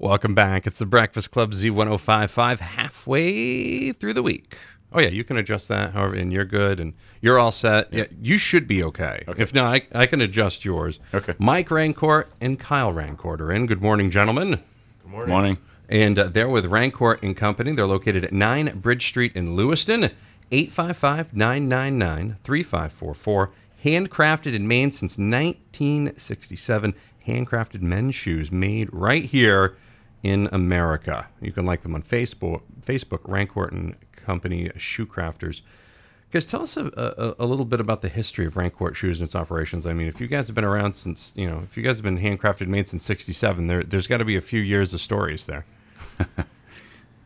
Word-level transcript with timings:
Welcome 0.00 0.34
back. 0.34 0.66
It's 0.66 0.78
the 0.78 0.86
Breakfast 0.86 1.30
Club 1.30 1.52
Z1055 1.52 2.60
halfway 2.60 3.92
through 3.92 4.14
the 4.14 4.22
week. 4.22 4.56
Oh 4.94 4.98
yeah, 4.98 5.10
you 5.10 5.24
can 5.24 5.36
adjust 5.36 5.68
that 5.68 5.92
however, 5.92 6.14
and 6.14 6.32
you're 6.32 6.46
good, 6.46 6.80
and 6.80 6.94
you're 7.20 7.38
all 7.38 7.52
set. 7.52 7.92
Yeah, 7.92 8.06
you 8.18 8.38
should 8.38 8.66
be 8.66 8.82
okay. 8.82 9.24
If 9.36 9.54
not, 9.54 9.74
I, 9.74 9.86
I 9.94 10.06
can 10.06 10.22
adjust 10.22 10.64
yours. 10.64 11.00
Okay. 11.12 11.34
Mike 11.38 11.68
Rancourt 11.68 12.28
and 12.40 12.58
Kyle 12.58 12.94
Rancourt 12.94 13.40
are 13.40 13.52
in. 13.52 13.66
Good 13.66 13.82
morning, 13.82 14.10
gentlemen. 14.10 14.62
Good 15.02 15.28
morning. 15.28 15.58
And 15.90 16.18
uh, 16.18 16.28
they're 16.28 16.48
with 16.48 16.64
Rancourt 16.64 17.22
and 17.22 17.36
Company. 17.36 17.72
They're 17.72 17.86
located 17.86 18.24
at 18.24 18.32
9 18.32 18.78
Bridge 18.78 19.06
Street 19.06 19.36
in 19.36 19.54
Lewiston. 19.54 20.04
855 20.50 21.36
999 21.36 22.38
3544. 22.42 23.52
Handcrafted 23.84 24.54
in 24.54 24.66
Maine 24.66 24.92
since 24.92 25.18
1967. 25.18 26.94
Handcrafted 27.26 27.82
men's 27.82 28.14
shoes 28.14 28.50
made 28.50 28.88
right 28.94 29.26
here 29.26 29.76
in 30.22 30.48
America. 30.52 31.28
You 31.40 31.52
can 31.52 31.64
like 31.64 31.82
them 31.82 31.94
on 31.94 32.02
Facebook, 32.02 32.62
Facebook 32.84 33.22
Rancourt 33.22 33.72
and 33.72 33.96
Company 34.12 34.70
Shoe 34.76 35.06
Crafters. 35.06 35.62
Guys, 36.30 36.46
tell 36.46 36.62
us 36.62 36.76
a, 36.76 36.86
a, 36.86 37.44
a 37.44 37.46
little 37.46 37.64
bit 37.64 37.80
about 37.80 38.02
the 38.02 38.08
history 38.08 38.46
of 38.46 38.54
Rancourt 38.54 38.94
Shoes 38.94 39.18
and 39.18 39.26
its 39.26 39.34
operations. 39.34 39.86
I 39.86 39.94
mean, 39.94 40.06
if 40.06 40.20
you 40.20 40.28
guys 40.28 40.46
have 40.46 40.54
been 40.54 40.64
around 40.64 40.92
since, 40.92 41.32
you 41.36 41.48
know, 41.50 41.58
if 41.58 41.76
you 41.76 41.82
guys 41.82 41.96
have 41.96 42.04
been 42.04 42.18
handcrafted 42.18 42.68
made 42.68 42.86
since 42.86 43.02
67, 43.02 43.66
there, 43.66 43.82
there's 43.82 44.06
got 44.06 44.18
to 44.18 44.24
be 44.24 44.36
a 44.36 44.40
few 44.40 44.60
years 44.60 44.94
of 44.94 45.00
stories 45.00 45.46
there. 45.46 45.64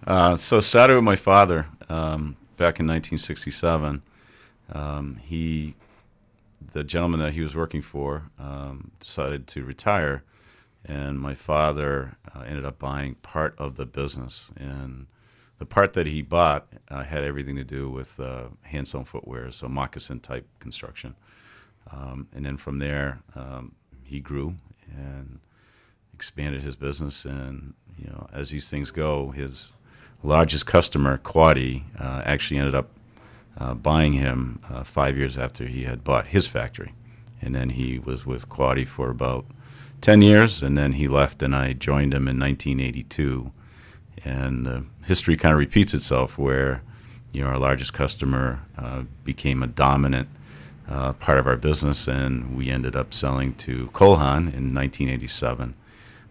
Uh, 0.06 0.36
so 0.36 0.60
started 0.60 0.96
with 0.96 1.04
my 1.04 1.16
father 1.16 1.66
um, 1.88 2.36
back 2.56 2.78
in 2.78 2.86
1967. 2.86 4.02
Um, 4.72 5.16
he, 5.22 5.74
the 6.72 6.84
gentleman 6.84 7.20
that 7.20 7.32
he 7.32 7.40
was 7.40 7.56
working 7.56 7.80
for, 7.80 8.24
um, 8.38 8.90
decided 9.00 9.46
to 9.48 9.64
retire, 9.64 10.22
and 10.84 11.18
my 11.18 11.34
father 11.34 12.16
uh, 12.34 12.40
ended 12.40 12.64
up 12.64 12.78
buying 12.78 13.14
part 13.16 13.54
of 13.58 13.76
the 13.76 13.86
business. 13.86 14.52
And 14.56 15.06
the 15.58 15.66
part 15.66 15.94
that 15.94 16.06
he 16.06 16.20
bought 16.22 16.66
uh, 16.90 17.04
had 17.04 17.24
everything 17.24 17.56
to 17.56 17.64
do 17.64 17.88
with 17.88 18.20
uh, 18.20 18.48
hand 18.62 18.88
sewn 18.88 19.04
footwear, 19.04 19.50
so 19.50 19.68
moccasin 19.68 20.20
type 20.20 20.46
construction. 20.58 21.14
Um, 21.90 22.28
and 22.34 22.44
then 22.44 22.56
from 22.56 22.78
there, 22.78 23.20
um, 23.34 23.72
he 24.02 24.20
grew 24.20 24.56
and 24.94 25.40
expanded 26.12 26.62
his 26.62 26.76
business. 26.76 27.24
And 27.24 27.74
you 27.98 28.08
know, 28.08 28.28
as 28.32 28.50
these 28.50 28.70
things 28.70 28.90
go, 28.90 29.30
his 29.30 29.74
largest 30.22 30.66
customer, 30.66 31.18
Quoddy, 31.18 31.84
uh, 31.98 32.22
actually 32.24 32.58
ended 32.58 32.74
up 32.74 32.90
uh, 33.58 33.74
buying 33.74 34.14
him 34.14 34.60
uh, 34.68 34.82
five 34.82 35.16
years 35.16 35.38
after 35.38 35.66
he 35.66 35.84
had 35.84 36.02
bought 36.02 36.28
his 36.28 36.46
factory. 36.46 36.92
And 37.40 37.54
then 37.54 37.70
he 37.70 37.98
was 37.98 38.26
with 38.26 38.48
Quoddy 38.48 38.86
for 38.86 39.10
about 39.10 39.44
10 40.00 40.22
years, 40.22 40.62
and 40.62 40.76
then 40.76 40.92
he 40.92 41.08
left, 41.08 41.42
and 41.42 41.54
I 41.54 41.72
joined 41.72 42.12
him 42.12 42.28
in 42.28 42.38
1982. 42.38 43.52
And 44.24 44.66
the 44.66 44.84
history 45.04 45.36
kind 45.36 45.52
of 45.52 45.58
repeats 45.58 45.94
itself 45.94 46.38
where, 46.38 46.82
you 47.32 47.42
know, 47.42 47.48
our 47.48 47.58
largest 47.58 47.92
customer 47.92 48.60
uh, 48.76 49.04
became 49.24 49.62
a 49.62 49.66
dominant 49.66 50.28
uh, 50.88 51.12
part 51.14 51.38
of 51.38 51.46
our 51.46 51.56
business, 51.56 52.06
and 52.06 52.56
we 52.56 52.70
ended 52.70 52.94
up 52.94 53.14
selling 53.14 53.54
to 53.54 53.88
Cole 53.88 54.16
Haan 54.16 54.48
in 54.48 54.74
1987. 54.74 55.74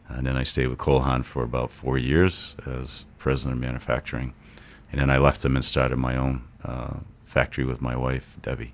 And 0.09 0.27
then 0.27 0.37
I 0.37 0.43
stayed 0.43 0.67
with 0.67 0.77
Cole 0.77 1.01
Haan 1.01 1.23
for 1.23 1.43
about 1.43 1.71
four 1.71 1.97
years 1.97 2.55
as 2.65 3.05
president 3.17 3.57
of 3.57 3.61
manufacturing. 3.61 4.33
And 4.91 5.01
then 5.01 5.09
I 5.09 5.17
left 5.17 5.41
them 5.41 5.55
and 5.55 5.65
started 5.65 5.97
my 5.97 6.15
own 6.15 6.43
uh, 6.63 6.97
factory 7.23 7.65
with 7.65 7.81
my 7.81 7.95
wife, 7.95 8.37
Debbie. 8.41 8.73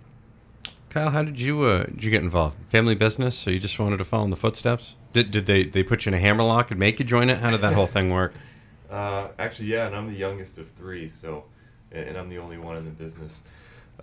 Kyle, 0.90 1.12
how 1.12 1.22
did 1.24 1.40
you 1.40 1.64
uh, 1.64 1.84
did 1.84 2.04
you 2.04 2.12
get 2.12 2.24
involved? 2.24 2.58
Family 2.68 2.96
business, 2.96 3.36
so 3.36 3.52
you 3.52 3.60
just 3.60 3.78
wanted 3.80 3.98
to 3.98 4.06
follow 4.06 4.24
in 4.24 4.32
the 4.32 4.36
footsteps? 4.36 4.96
Did, 5.14 5.30
did 5.30 5.46
they 5.46 5.64
they 5.64 5.84
put 5.84 6.06
you 6.06 6.10
in 6.10 6.14
a 6.16 6.20
hammerlock 6.20 6.72
and 6.72 6.80
make 6.80 7.00
you 7.00 7.06
join 7.06 7.30
it? 7.30 7.38
How 7.38 7.52
did 7.52 7.62
that 7.62 7.74
whole 7.74 7.88
thing 7.88 8.10
work? 8.10 8.34
Uh, 8.90 9.28
actually, 9.38 9.68
yeah, 9.68 9.86
and 9.86 9.96
I'm 9.96 10.08
the 10.08 10.16
youngest 10.16 10.58
of 10.58 10.68
three, 10.72 11.08
so, 11.08 11.44
and 11.92 12.18
I'm 12.18 12.28
the 12.28 12.40
only 12.40 12.58
one 12.58 12.76
in 12.76 12.86
the 12.86 12.90
business. 12.90 13.44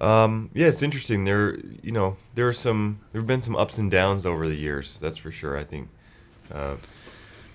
Um, 0.00 0.48
yeah, 0.54 0.68
it's 0.68 0.80
interesting. 0.82 1.24
There, 1.24 1.58
you 1.82 1.90
know, 1.90 2.16
there 2.36 2.46
are 2.46 2.52
some, 2.52 3.00
there 3.10 3.20
have 3.20 3.26
been 3.26 3.40
some 3.40 3.56
ups 3.56 3.78
and 3.78 3.90
downs 3.90 4.24
over 4.24 4.46
the 4.46 4.54
years. 4.54 5.00
That's 5.00 5.16
for 5.16 5.32
sure. 5.32 5.58
I 5.58 5.64
think, 5.64 5.88
uh, 6.54 6.76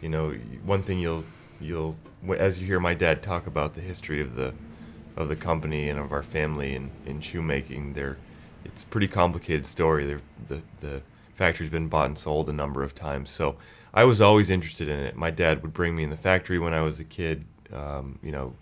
you 0.01 0.09
know, 0.09 0.31
one 0.65 0.81
thing 0.81 0.99
you'll, 0.99 1.23
you'll, 1.61 1.95
as 2.37 2.59
you 2.59 2.67
hear 2.67 2.81
my 2.81 2.93
dad 2.93 3.23
talk 3.23 3.47
about 3.47 3.75
the 3.75 3.81
history 3.81 4.19
of 4.19 4.35
the, 4.35 4.53
of 5.15 5.29
the 5.29 5.37
company 5.37 5.87
and 5.87 5.99
of 5.99 6.11
our 6.11 6.23
family 6.23 6.75
in, 6.75 6.91
in 7.05 7.21
shoemaking, 7.21 7.93
there, 7.93 8.17
it's 8.65 8.83
a 8.83 8.87
pretty 8.87 9.07
complicated 9.07 9.65
story. 9.65 10.17
The, 10.47 10.61
the 10.79 11.01
factory's 11.33 11.69
been 11.69 11.87
bought 11.87 12.07
and 12.07 12.17
sold 12.17 12.49
a 12.49 12.53
number 12.53 12.83
of 12.83 12.95
times, 12.95 13.31
so. 13.31 13.57
I 13.93 14.05
was 14.05 14.21
always 14.21 14.49
interested 14.49 14.87
in 14.87 14.99
it. 14.99 15.17
My 15.17 15.31
dad 15.31 15.61
would 15.61 15.73
bring 15.73 15.95
me 15.95 16.03
in 16.03 16.09
the 16.09 16.17
factory 16.17 16.57
when 16.57 16.73
I 16.73 16.81
was 16.81 17.01
a 17.01 17.03
kid. 17.03 17.43
Um, 17.73 18.19
you 18.23 18.31
know, 18.31 18.55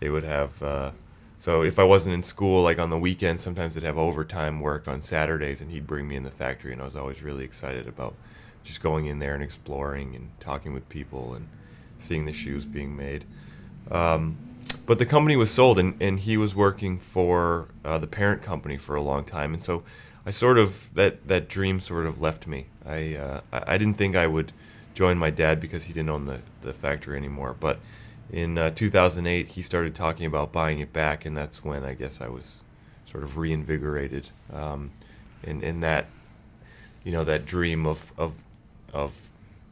they 0.00 0.10
would 0.10 0.24
have. 0.24 0.62
Uh, 0.62 0.90
so 1.38 1.62
if 1.62 1.78
I 1.78 1.84
wasn't 1.84 2.14
in 2.14 2.22
school, 2.22 2.62
like 2.62 2.78
on 2.78 2.90
the 2.90 2.98
weekends, 2.98 3.42
sometimes 3.42 3.74
they'd 3.74 3.84
have 3.84 3.98
overtime 3.98 4.60
work 4.60 4.86
on 4.86 5.00
Saturdays, 5.00 5.62
and 5.62 5.70
he'd 5.70 5.86
bring 5.86 6.06
me 6.06 6.16
in 6.16 6.22
the 6.22 6.30
factory, 6.30 6.72
and 6.72 6.82
I 6.82 6.84
was 6.84 6.96
always 6.96 7.22
really 7.22 7.44
excited 7.44 7.88
about 7.88 8.14
just 8.62 8.82
going 8.82 9.06
in 9.06 9.18
there 9.18 9.34
and 9.34 9.42
exploring 9.42 10.14
and 10.14 10.28
talking 10.40 10.72
with 10.72 10.88
people 10.88 11.34
and 11.34 11.48
seeing 11.98 12.26
the 12.26 12.32
shoes 12.32 12.66
being 12.66 12.96
made. 12.96 13.24
Um, 13.90 14.36
but 14.86 14.98
the 14.98 15.06
company 15.06 15.36
was 15.36 15.50
sold, 15.50 15.78
and, 15.78 16.00
and 16.00 16.20
he 16.20 16.36
was 16.36 16.54
working 16.54 16.98
for 16.98 17.68
uh, 17.84 17.98
the 17.98 18.06
parent 18.06 18.42
company 18.42 18.76
for 18.76 18.96
a 18.96 19.02
long 19.02 19.24
time, 19.24 19.52
and 19.54 19.62
so 19.62 19.82
I 20.26 20.30
sort 20.30 20.58
of 20.58 20.92
that 20.94 21.28
that 21.28 21.48
dream 21.48 21.80
sort 21.80 22.06
of 22.06 22.20
left 22.20 22.46
me. 22.46 22.66
I 22.86 23.16
uh, 23.16 23.40
I 23.52 23.78
didn't 23.78 23.94
think 23.94 24.16
I 24.16 24.26
would 24.26 24.52
join 24.94 25.18
my 25.18 25.30
dad 25.30 25.60
because 25.60 25.84
he 25.84 25.92
didn't 25.92 26.10
own 26.10 26.24
the, 26.24 26.40
the 26.62 26.72
factory 26.72 27.16
anymore. 27.16 27.54
But 27.58 27.80
in 28.30 28.56
uh, 28.56 28.70
2008, 28.70 29.50
he 29.50 29.62
started 29.62 29.94
talking 29.94 30.24
about 30.24 30.52
buying 30.52 30.78
it 30.78 30.92
back, 30.92 31.24
and 31.24 31.36
that's 31.36 31.64
when 31.64 31.84
I 31.84 31.94
guess 31.94 32.20
I 32.20 32.28
was 32.28 32.62
sort 33.04 33.22
of 33.22 33.36
reinvigorated. 33.36 34.30
Um, 34.52 34.92
and, 35.42 35.62
and 35.62 35.82
that, 35.82 36.06
you 37.04 37.12
know, 37.12 37.24
that 37.24 37.44
dream 37.44 37.86
of, 37.86 38.12
of, 38.16 38.34
of 38.92 39.28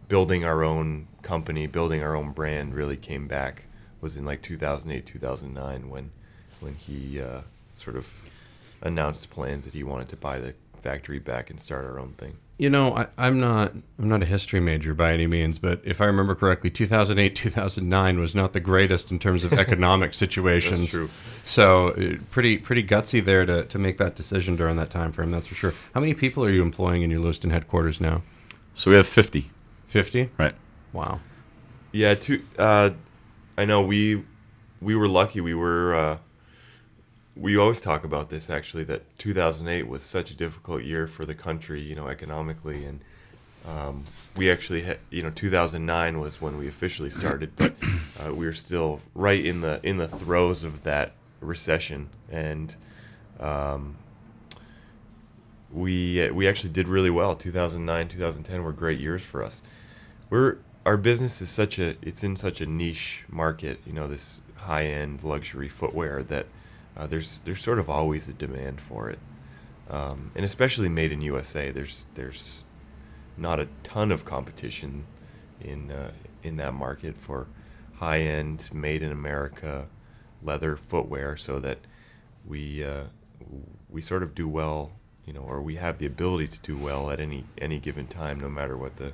building 0.08 0.44
our 0.44 0.62
own 0.62 1.06
company, 1.22 1.66
building 1.66 2.02
our 2.02 2.14
own 2.14 2.32
brand 2.32 2.74
really 2.74 2.96
came 2.96 3.26
back 3.26 3.64
was 4.02 4.18
in 4.18 4.26
like 4.26 4.42
2008, 4.42 5.06
2009 5.06 5.88
when, 5.88 6.10
when 6.60 6.74
he 6.74 7.20
uh, 7.20 7.40
sort 7.74 7.96
of 7.96 8.22
announced 8.82 9.30
plans 9.30 9.64
that 9.64 9.72
he 9.72 9.82
wanted 9.82 10.08
to 10.10 10.16
buy 10.16 10.38
the 10.38 10.54
factory 10.82 11.20
back 11.20 11.48
and 11.48 11.58
start 11.58 11.86
our 11.86 11.98
own 11.98 12.12
thing. 12.12 12.36
You 12.58 12.68
know, 12.70 12.94
I, 12.94 13.06
I'm 13.16 13.40
not 13.40 13.72
I'm 13.98 14.08
not 14.08 14.22
a 14.22 14.26
history 14.26 14.60
major 14.60 14.94
by 14.94 15.12
any 15.12 15.26
means, 15.26 15.58
but 15.58 15.80
if 15.84 16.00
I 16.00 16.04
remember 16.04 16.34
correctly, 16.34 16.70
2008 16.70 17.34
2009 17.34 18.18
was 18.20 18.34
not 18.34 18.52
the 18.52 18.60
greatest 18.60 19.10
in 19.10 19.18
terms 19.18 19.42
of 19.42 19.52
economic 19.58 20.14
situations. 20.14 20.80
That's 20.80 20.90
true. 20.90 21.08
So 21.44 21.88
uh, 21.88 22.16
pretty 22.30 22.58
pretty 22.58 22.84
gutsy 22.84 23.24
there 23.24 23.46
to, 23.46 23.64
to 23.64 23.78
make 23.78 23.96
that 23.98 24.14
decision 24.16 24.54
during 24.54 24.76
that 24.76 24.90
time 24.90 25.12
frame. 25.12 25.30
That's 25.30 25.46
for 25.46 25.54
sure. 25.54 25.72
How 25.94 26.00
many 26.00 26.14
people 26.14 26.44
are 26.44 26.50
you 26.50 26.62
employing 26.62 27.02
in 27.02 27.10
your 27.10 27.20
Lewiston 27.20 27.50
headquarters 27.50 28.00
now? 28.00 28.22
So 28.74 28.90
we 28.90 28.96
have 28.96 29.06
50. 29.06 29.50
50. 29.88 30.30
Right. 30.38 30.54
Wow. 30.92 31.20
Yeah, 31.90 32.14
Two. 32.14 32.42
uh, 32.58 32.90
I 33.62 33.64
know 33.64 33.80
we 33.80 34.24
we 34.80 34.96
were 34.96 35.06
lucky. 35.06 35.40
We 35.40 35.54
were 35.54 35.94
uh, 35.94 36.18
we 37.36 37.56
always 37.56 37.80
talk 37.80 38.02
about 38.02 38.28
this 38.28 38.50
actually 38.50 38.82
that 38.84 39.02
2008 39.18 39.86
was 39.86 40.02
such 40.02 40.32
a 40.32 40.36
difficult 40.36 40.82
year 40.82 41.06
for 41.06 41.24
the 41.24 41.36
country, 41.36 41.80
you 41.80 41.94
know, 41.94 42.08
economically, 42.08 42.84
and 42.84 43.04
um, 43.68 44.02
we 44.36 44.50
actually 44.50 44.82
had, 44.82 44.98
you 45.10 45.22
know, 45.22 45.30
2009 45.30 46.18
was 46.18 46.40
when 46.40 46.58
we 46.58 46.66
officially 46.66 47.08
started, 47.08 47.54
but 47.54 47.72
uh, 48.20 48.34
we 48.34 48.46
were 48.46 48.52
still 48.52 49.00
right 49.14 49.46
in 49.46 49.60
the 49.60 49.78
in 49.84 49.96
the 49.96 50.08
throes 50.08 50.64
of 50.64 50.82
that 50.82 51.12
recession, 51.40 52.08
and 52.32 52.74
um, 53.38 53.94
we 55.72 56.28
we 56.32 56.48
actually 56.48 56.72
did 56.72 56.88
really 56.88 57.10
well. 57.10 57.36
2009, 57.36 58.08
2010 58.08 58.64
were 58.64 58.72
great 58.72 58.98
years 58.98 59.22
for 59.22 59.44
us. 59.44 59.62
We're 60.30 60.56
our 60.84 60.96
business 60.96 61.40
is 61.40 61.48
such 61.48 61.78
a 61.78 61.96
it's 62.02 62.24
in 62.24 62.36
such 62.36 62.60
a 62.60 62.66
niche 62.66 63.24
market, 63.28 63.80
you 63.86 63.92
know, 63.92 64.08
this 64.08 64.42
high 64.56 64.84
end 64.84 65.22
luxury 65.22 65.68
footwear 65.68 66.22
that 66.24 66.46
uh, 66.96 67.06
there's 67.06 67.40
there's 67.40 67.60
sort 67.60 67.78
of 67.78 67.88
always 67.88 68.28
a 68.28 68.32
demand 68.32 68.80
for 68.80 69.08
it, 69.08 69.18
um, 69.88 70.32
and 70.34 70.44
especially 70.44 70.88
made 70.88 71.12
in 71.12 71.20
USA. 71.20 71.70
There's 71.70 72.06
there's 72.14 72.64
not 73.36 73.60
a 73.60 73.68
ton 73.82 74.10
of 74.10 74.24
competition 74.24 75.04
in 75.60 75.90
uh, 75.90 76.10
in 76.42 76.56
that 76.56 76.74
market 76.74 77.16
for 77.16 77.46
high 77.96 78.20
end, 78.20 78.68
made 78.72 79.02
in 79.02 79.12
America 79.12 79.86
leather 80.42 80.76
footwear, 80.76 81.36
so 81.36 81.60
that 81.60 81.78
we 82.44 82.82
uh, 82.82 83.04
we 83.88 84.00
sort 84.00 84.24
of 84.24 84.34
do 84.34 84.48
well, 84.48 84.92
you 85.24 85.32
know, 85.32 85.42
or 85.42 85.62
we 85.62 85.76
have 85.76 85.98
the 85.98 86.06
ability 86.06 86.48
to 86.48 86.60
do 86.60 86.76
well 86.76 87.10
at 87.10 87.20
any 87.20 87.44
any 87.58 87.78
given 87.78 88.08
time, 88.08 88.40
no 88.40 88.48
matter 88.48 88.76
what 88.76 88.96
the 88.96 89.12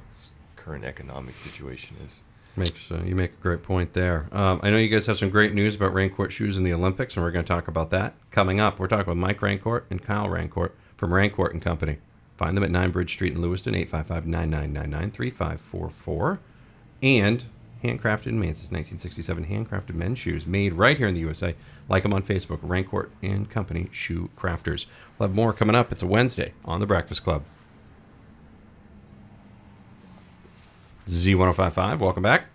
current 0.64 0.84
economic 0.84 1.34
situation 1.34 1.96
is. 2.04 2.22
Makes 2.56 2.90
uh, 2.90 3.02
you 3.04 3.14
make 3.14 3.34
a 3.34 3.42
great 3.42 3.62
point 3.62 3.92
there. 3.92 4.26
Um, 4.32 4.58
I 4.62 4.70
know 4.70 4.78
you 4.78 4.88
guys 4.88 5.06
have 5.06 5.18
some 5.18 5.30
great 5.30 5.54
news 5.54 5.76
about 5.76 5.94
Rancourt 5.94 6.30
shoes 6.30 6.56
in 6.56 6.64
the 6.64 6.72
Olympics, 6.72 7.16
and 7.16 7.24
we're 7.24 7.30
going 7.30 7.44
to 7.44 7.52
talk 7.52 7.68
about 7.68 7.90
that 7.90 8.14
coming 8.32 8.58
up. 8.58 8.80
We're 8.80 8.88
talking 8.88 9.10
with 9.10 9.18
Mike 9.18 9.38
Rancourt 9.38 9.84
and 9.90 10.02
Kyle 10.02 10.26
Rancourt 10.26 10.72
from 10.96 11.12
Rancourt 11.12 11.52
and 11.52 11.62
Company. 11.62 11.98
Find 12.36 12.56
them 12.56 12.64
at 12.64 12.70
9 12.70 12.90
Bridge 12.90 13.12
Street 13.12 13.34
in 13.34 13.42
Lewiston, 13.42 13.74
855-9999-3544. 13.74 16.38
And 17.02 17.44
handcrafted 17.82 18.32
Maine 18.32 18.54
since 18.54 18.72
1967, 18.72 19.46
handcrafted 19.46 19.94
men's 19.94 20.18
shoes 20.18 20.46
made 20.46 20.72
right 20.72 20.98
here 20.98 21.06
in 21.06 21.14
the 21.14 21.20
USA. 21.20 21.54
Like 21.88 22.02
them 22.02 22.12
on 22.12 22.22
Facebook, 22.22 22.58
Rancourt 22.58 23.10
and 23.22 23.48
Company 23.48 23.88
Shoe 23.92 24.30
Crafters. 24.36 24.86
We'll 25.18 25.28
have 25.28 25.36
more 25.36 25.52
coming 25.52 25.76
up. 25.76 25.92
It's 25.92 26.02
a 26.02 26.06
Wednesday 26.06 26.52
on 26.64 26.80
The 26.80 26.86
Breakfast 26.86 27.22
Club. 27.22 27.44
Z1055, 31.08 32.00
welcome 32.00 32.22
back. 32.22 32.48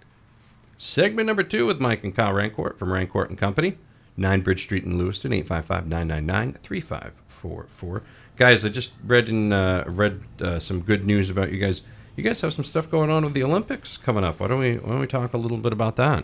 Segment 0.77 1.25
number 1.25 1.41
two 1.41 1.65
with 1.65 1.79
Mike 1.79 2.03
and 2.03 2.15
Kyle 2.15 2.33
Rancourt 2.33 2.77
from 2.77 2.89
Rancourt 2.89 3.29
and 3.29 3.37
Company, 3.37 3.79
9 4.15 4.41
Bridge 4.41 4.61
Street 4.61 4.83
in 4.83 4.99
Lewiston, 4.99 5.31
855-999-3544. 5.31 8.01
Guys, 8.37 8.63
I 8.63 8.69
just 8.69 8.93
read 9.03 9.27
in 9.27 9.53
uh, 9.53 9.85
read 9.87 10.21
uh, 10.39 10.59
some 10.59 10.81
good 10.81 11.03
news 11.03 11.31
about 11.31 11.51
you 11.51 11.57
guys. 11.57 11.81
You 12.15 12.23
guys 12.23 12.41
have 12.41 12.53
some 12.53 12.63
stuff 12.63 12.91
going 12.91 13.09
on 13.09 13.23
with 13.23 13.33
the 13.33 13.41
Olympics 13.41 13.97
coming 13.97 14.23
up. 14.23 14.39
Why 14.39 14.47
don't 14.47 14.59
we 14.59 14.77
why 14.77 14.91
don't 14.91 14.99
we 14.99 15.07
talk 15.07 15.33
a 15.33 15.37
little 15.37 15.57
bit 15.57 15.73
about 15.73 15.95
that? 15.95 16.23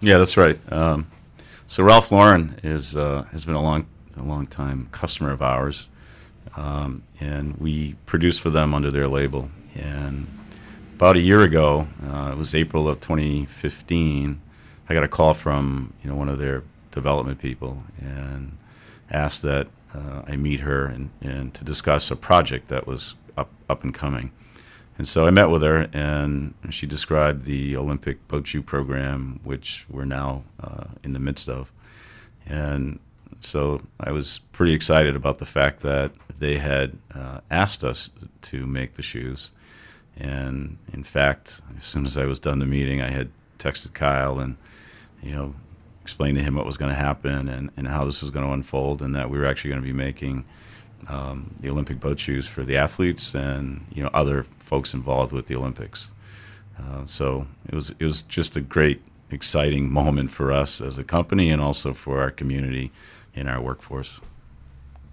Yeah, 0.00 0.16
that's 0.16 0.38
right. 0.38 0.56
Um, 0.72 1.10
so 1.66 1.84
Ralph 1.84 2.10
Lauren 2.10 2.58
is 2.62 2.96
uh, 2.96 3.24
has 3.32 3.44
been 3.44 3.54
a 3.54 3.62
long 3.62 3.86
a 4.16 4.22
long 4.22 4.46
time 4.46 4.88
customer 4.92 5.30
of 5.30 5.42
ours, 5.42 5.90
um, 6.56 7.02
and 7.20 7.58
we 7.58 7.96
produce 8.06 8.38
for 8.38 8.48
them 8.48 8.72
under 8.72 8.90
their 8.90 9.08
label. 9.08 9.50
And 9.74 10.26
about 10.96 11.14
a 11.14 11.20
year 11.20 11.42
ago, 11.42 11.86
uh, 12.08 12.30
it 12.32 12.38
was 12.38 12.54
April 12.54 12.88
of 12.88 13.00
2015. 13.00 14.40
I 14.88 14.94
got 14.94 15.04
a 15.04 15.08
call 15.08 15.34
from 15.34 15.92
you 16.02 16.08
know 16.08 16.16
one 16.16 16.30
of 16.30 16.38
their 16.38 16.62
development 16.90 17.38
people 17.38 17.84
and 18.00 18.56
asked 19.10 19.42
that 19.42 19.68
uh, 19.94 20.22
I 20.26 20.36
meet 20.36 20.60
her 20.60 20.86
and, 20.86 21.10
and 21.20 21.52
to 21.52 21.64
discuss 21.64 22.10
a 22.10 22.16
project 22.16 22.68
that 22.68 22.86
was 22.86 23.14
up 23.36 23.50
up 23.68 23.84
and 23.84 23.92
coming. 23.92 24.32
And 24.96 25.06
so 25.06 25.26
I 25.26 25.30
met 25.30 25.50
with 25.50 25.60
her, 25.60 25.90
and 25.92 26.54
she 26.70 26.86
described 26.86 27.42
the 27.42 27.76
Olympic 27.76 28.26
boat 28.26 28.46
shoe 28.46 28.62
program, 28.62 29.40
which 29.44 29.84
we're 29.90 30.06
now 30.06 30.44
uh, 30.58 30.84
in 31.04 31.12
the 31.12 31.18
midst 31.18 31.50
of. 31.50 31.72
And 32.46 33.00
so 33.40 33.82
I 34.00 34.12
was 34.12 34.38
pretty 34.52 34.72
excited 34.72 35.14
about 35.14 35.36
the 35.36 35.44
fact 35.44 35.80
that 35.80 36.12
they 36.38 36.56
had 36.56 36.96
uh, 37.14 37.40
asked 37.50 37.84
us 37.84 38.10
to 38.42 38.66
make 38.66 38.94
the 38.94 39.02
shoes. 39.02 39.52
And 40.16 40.78
in 40.92 41.02
fact, 41.02 41.60
as 41.76 41.84
soon 41.84 42.06
as 42.06 42.16
I 42.16 42.26
was 42.26 42.40
done 42.40 42.58
the 42.58 42.66
meeting, 42.66 43.02
I 43.02 43.10
had 43.10 43.28
texted 43.58 43.92
Kyle 43.92 44.38
and, 44.38 44.56
you 45.22 45.32
know, 45.32 45.54
explained 46.02 46.38
to 46.38 46.42
him 46.44 46.54
what 46.54 46.64
was 46.64 46.76
going 46.76 46.90
to 46.90 46.96
happen 46.98 47.48
and, 47.48 47.70
and 47.76 47.88
how 47.88 48.04
this 48.04 48.22
was 48.22 48.30
going 48.30 48.46
to 48.46 48.52
unfold, 48.52 49.02
and 49.02 49.14
that 49.14 49.28
we 49.28 49.38
were 49.38 49.46
actually 49.46 49.70
going 49.70 49.82
to 49.82 49.86
be 49.86 49.92
making 49.92 50.44
um, 51.08 51.54
the 51.60 51.68
Olympic 51.68 52.00
boat 52.00 52.18
shoes 52.18 52.48
for 52.48 52.64
the 52.64 52.76
athletes 52.76 53.34
and 53.34 53.86
you 53.92 54.02
know 54.02 54.10
other 54.14 54.42
folks 54.42 54.94
involved 54.94 55.32
with 55.32 55.46
the 55.46 55.56
Olympics. 55.56 56.12
Uh, 56.78 57.04
so 57.06 57.46
it 57.68 57.74
was 57.74 57.90
it 57.98 58.04
was 58.04 58.22
just 58.22 58.56
a 58.56 58.60
great, 58.60 59.02
exciting 59.30 59.90
moment 59.90 60.30
for 60.30 60.52
us 60.52 60.80
as 60.80 60.98
a 60.98 61.04
company 61.04 61.50
and 61.50 61.60
also 61.60 61.92
for 61.92 62.20
our 62.20 62.30
community 62.30 62.92
and 63.34 63.48
our 63.48 63.60
workforce. 63.60 64.20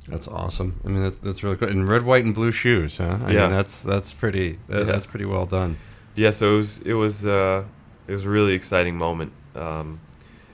That's 0.08 0.28
awesome. 0.28 0.80
I 0.84 0.90
mean, 0.90 1.02
that's 1.04 1.20
that's 1.20 1.44
really 1.44 1.56
cool. 1.56 1.70
And 1.70 1.88
red, 1.88 2.04
white, 2.04 2.26
and 2.26 2.36
blue 2.36 2.52
shoes, 2.52 2.98
huh? 2.98 3.20
I 3.26 3.32
Yeah. 3.32 3.42
mean, 3.44 3.52
that's 3.52 3.82
that's 3.82 4.14
pretty 4.14 4.60
that, 4.68 4.80
Yeah. 4.80 4.84
that's 4.84 5.06
pretty 5.06 5.26
well 5.26 5.46
done. 5.46 5.78
Yeah, 6.16 6.32
so 6.32 6.56
it 6.56 6.58
was 6.58 6.80
it 6.82 6.94
was 6.94 7.26
uh, 7.26 7.64
it 8.08 8.12
was 8.14 8.26
a 8.26 8.30
really 8.30 8.54
exciting 8.54 8.98
moment, 8.98 9.32
um, 9.56 10.00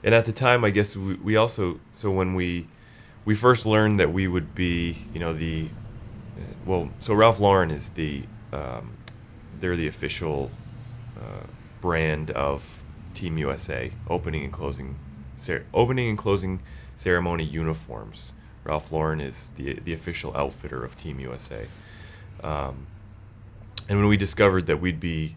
and 0.04 0.14
at 0.16 0.26
the 0.26 0.32
time, 0.32 0.64
I 0.64 0.70
guess 0.70 0.96
we, 0.96 1.16
we 1.16 1.36
also 1.36 1.80
so 1.96 2.12
when 2.12 2.36
we 2.36 2.68
we 3.26 3.34
first 3.36 3.66
learned 3.66 4.00
that 4.00 4.14
we 4.14 4.28
would 4.28 4.54
be, 4.56 4.98
you 5.14 5.20
know, 5.20 5.34
the 5.34 5.70
well, 6.66 6.90
so 7.00 7.14
Ralph 7.16 7.40
Lauren 7.40 7.72
is 7.72 7.90
the 7.90 8.24
um, 8.54 8.92
they're 9.60 9.76
the 9.76 9.88
official 9.88 10.52
uh, 11.20 11.46
brand 11.82 12.32
of 12.32 12.84
Team 13.16 13.38
USA 13.40 13.92
opening 14.08 14.44
and 14.44 14.54
closing 14.54 14.96
cer- 15.36 15.66
opening 15.74 16.08
and 16.10 16.18
closing 16.18 16.62
ceremony 16.96 17.44
uniforms. 17.44 18.34
Ralph 18.70 18.92
Lauren 18.92 19.20
is 19.20 19.50
the 19.56 19.80
the 19.84 19.94
official 19.94 20.32
outfitter 20.38 20.86
of 20.86 20.96
Team 20.96 21.20
USA. 21.20 21.66
Um, 22.44 22.86
and 23.90 23.98
when 23.98 24.08
we 24.08 24.16
discovered 24.16 24.68
that 24.68 24.80
we'd 24.80 25.00
be 25.00 25.36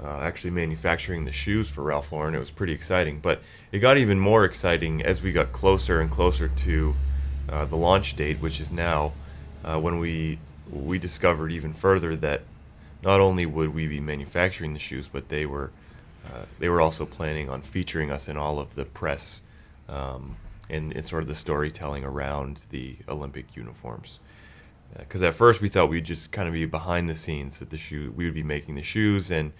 uh, 0.00 0.20
actually 0.20 0.52
manufacturing 0.52 1.24
the 1.24 1.32
shoes 1.32 1.68
for 1.68 1.82
Ralph 1.82 2.12
Lauren, 2.12 2.36
it 2.36 2.38
was 2.38 2.52
pretty 2.52 2.72
exciting. 2.72 3.18
But 3.18 3.42
it 3.72 3.80
got 3.80 3.98
even 3.98 4.20
more 4.20 4.44
exciting 4.44 5.02
as 5.02 5.20
we 5.20 5.32
got 5.32 5.50
closer 5.50 6.00
and 6.00 6.08
closer 6.08 6.46
to 6.46 6.94
uh, 7.48 7.64
the 7.64 7.76
launch 7.76 8.14
date, 8.14 8.40
which 8.40 8.60
is 8.60 8.70
now, 8.70 9.12
uh, 9.64 9.80
when 9.80 9.98
we 9.98 10.38
we 10.70 11.00
discovered 11.00 11.50
even 11.50 11.72
further 11.72 12.14
that 12.14 12.42
not 13.02 13.18
only 13.18 13.44
would 13.44 13.74
we 13.74 13.88
be 13.88 13.98
manufacturing 13.98 14.72
the 14.72 14.78
shoes, 14.78 15.08
but 15.08 15.30
they 15.30 15.46
were 15.46 15.72
uh, 16.26 16.44
they 16.60 16.68
were 16.68 16.80
also 16.80 17.04
planning 17.06 17.50
on 17.50 17.60
featuring 17.60 18.12
us 18.12 18.28
in 18.28 18.36
all 18.36 18.60
of 18.60 18.76
the 18.76 18.84
press 18.84 19.42
um, 19.88 20.36
and, 20.70 20.94
and 20.94 21.04
sort 21.04 21.22
of 21.22 21.28
the 21.28 21.34
storytelling 21.34 22.04
around 22.04 22.66
the 22.70 22.96
Olympic 23.08 23.56
uniforms 23.56 24.20
because 24.98 25.22
at 25.22 25.34
first 25.34 25.60
we 25.60 25.68
thought 25.68 25.88
we'd 25.88 26.04
just 26.04 26.32
kind 26.32 26.48
of 26.48 26.54
be 26.54 26.66
behind 26.66 27.08
the 27.08 27.14
scenes 27.14 27.58
that 27.60 27.70
the 27.70 27.76
shoe 27.76 28.12
we 28.16 28.24
would 28.24 28.34
be 28.34 28.42
making 28.42 28.74
the 28.74 28.82
shoes 28.82 29.30
and 29.30 29.52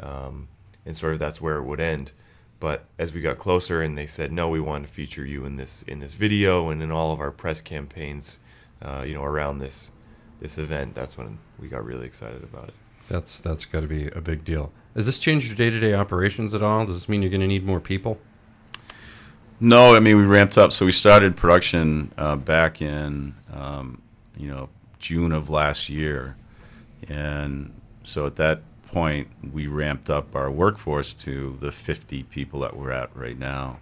um, 0.00 0.48
and 0.84 0.96
sort 0.96 1.12
of 1.12 1.18
that's 1.18 1.40
where 1.40 1.56
it 1.56 1.64
would 1.64 1.80
end. 1.80 2.12
But 2.60 2.84
as 2.98 3.12
we 3.12 3.20
got 3.20 3.38
closer 3.38 3.82
and 3.82 3.96
they 3.96 4.06
said 4.06 4.32
no, 4.32 4.48
we 4.48 4.60
want 4.60 4.86
to 4.86 4.92
feature 4.92 5.24
you 5.24 5.44
in 5.44 5.56
this 5.56 5.82
in 5.84 6.00
this 6.00 6.14
video 6.14 6.70
and 6.70 6.82
in 6.82 6.90
all 6.90 7.12
of 7.12 7.20
our 7.20 7.30
press 7.30 7.60
campaigns, 7.60 8.40
uh, 8.82 9.04
you 9.06 9.14
know, 9.14 9.24
around 9.24 9.58
this 9.58 9.92
this 10.40 10.58
event. 10.58 10.94
That's 10.94 11.16
when 11.16 11.38
we 11.58 11.68
got 11.68 11.84
really 11.84 12.06
excited 12.06 12.42
about 12.42 12.68
it. 12.68 12.74
That's 13.08 13.40
that's 13.40 13.64
got 13.64 13.82
to 13.82 13.88
be 13.88 14.08
a 14.08 14.20
big 14.20 14.44
deal. 14.44 14.72
Has 14.94 15.06
this 15.06 15.18
changed 15.18 15.46
your 15.46 15.56
day 15.56 15.70
to 15.70 15.80
day 15.80 15.94
operations 15.94 16.54
at 16.54 16.62
all? 16.62 16.86
Does 16.86 16.96
this 16.96 17.08
mean 17.08 17.22
you're 17.22 17.30
going 17.30 17.40
to 17.40 17.46
need 17.46 17.64
more 17.66 17.80
people? 17.80 18.18
No, 19.60 19.94
I 19.94 20.00
mean 20.00 20.16
we 20.16 20.24
ramped 20.24 20.58
up. 20.58 20.72
So 20.72 20.84
we 20.84 20.92
started 20.92 21.36
production 21.36 22.12
uh, 22.18 22.36
back 22.36 22.82
in 22.82 23.34
um, 23.52 24.02
you 24.36 24.48
know 24.48 24.68
June 24.98 25.32
of 25.32 25.48
last 25.48 25.88
year, 25.88 26.36
and 27.08 27.72
so 28.02 28.26
at 28.26 28.36
that 28.36 28.62
point 28.82 29.28
we 29.52 29.66
ramped 29.66 30.10
up 30.10 30.34
our 30.36 30.50
workforce 30.50 31.14
to 31.14 31.56
the 31.60 31.72
50 31.72 32.22
people 32.24 32.60
that 32.60 32.76
we're 32.76 32.90
at 32.90 33.14
right 33.16 33.38
now, 33.38 33.78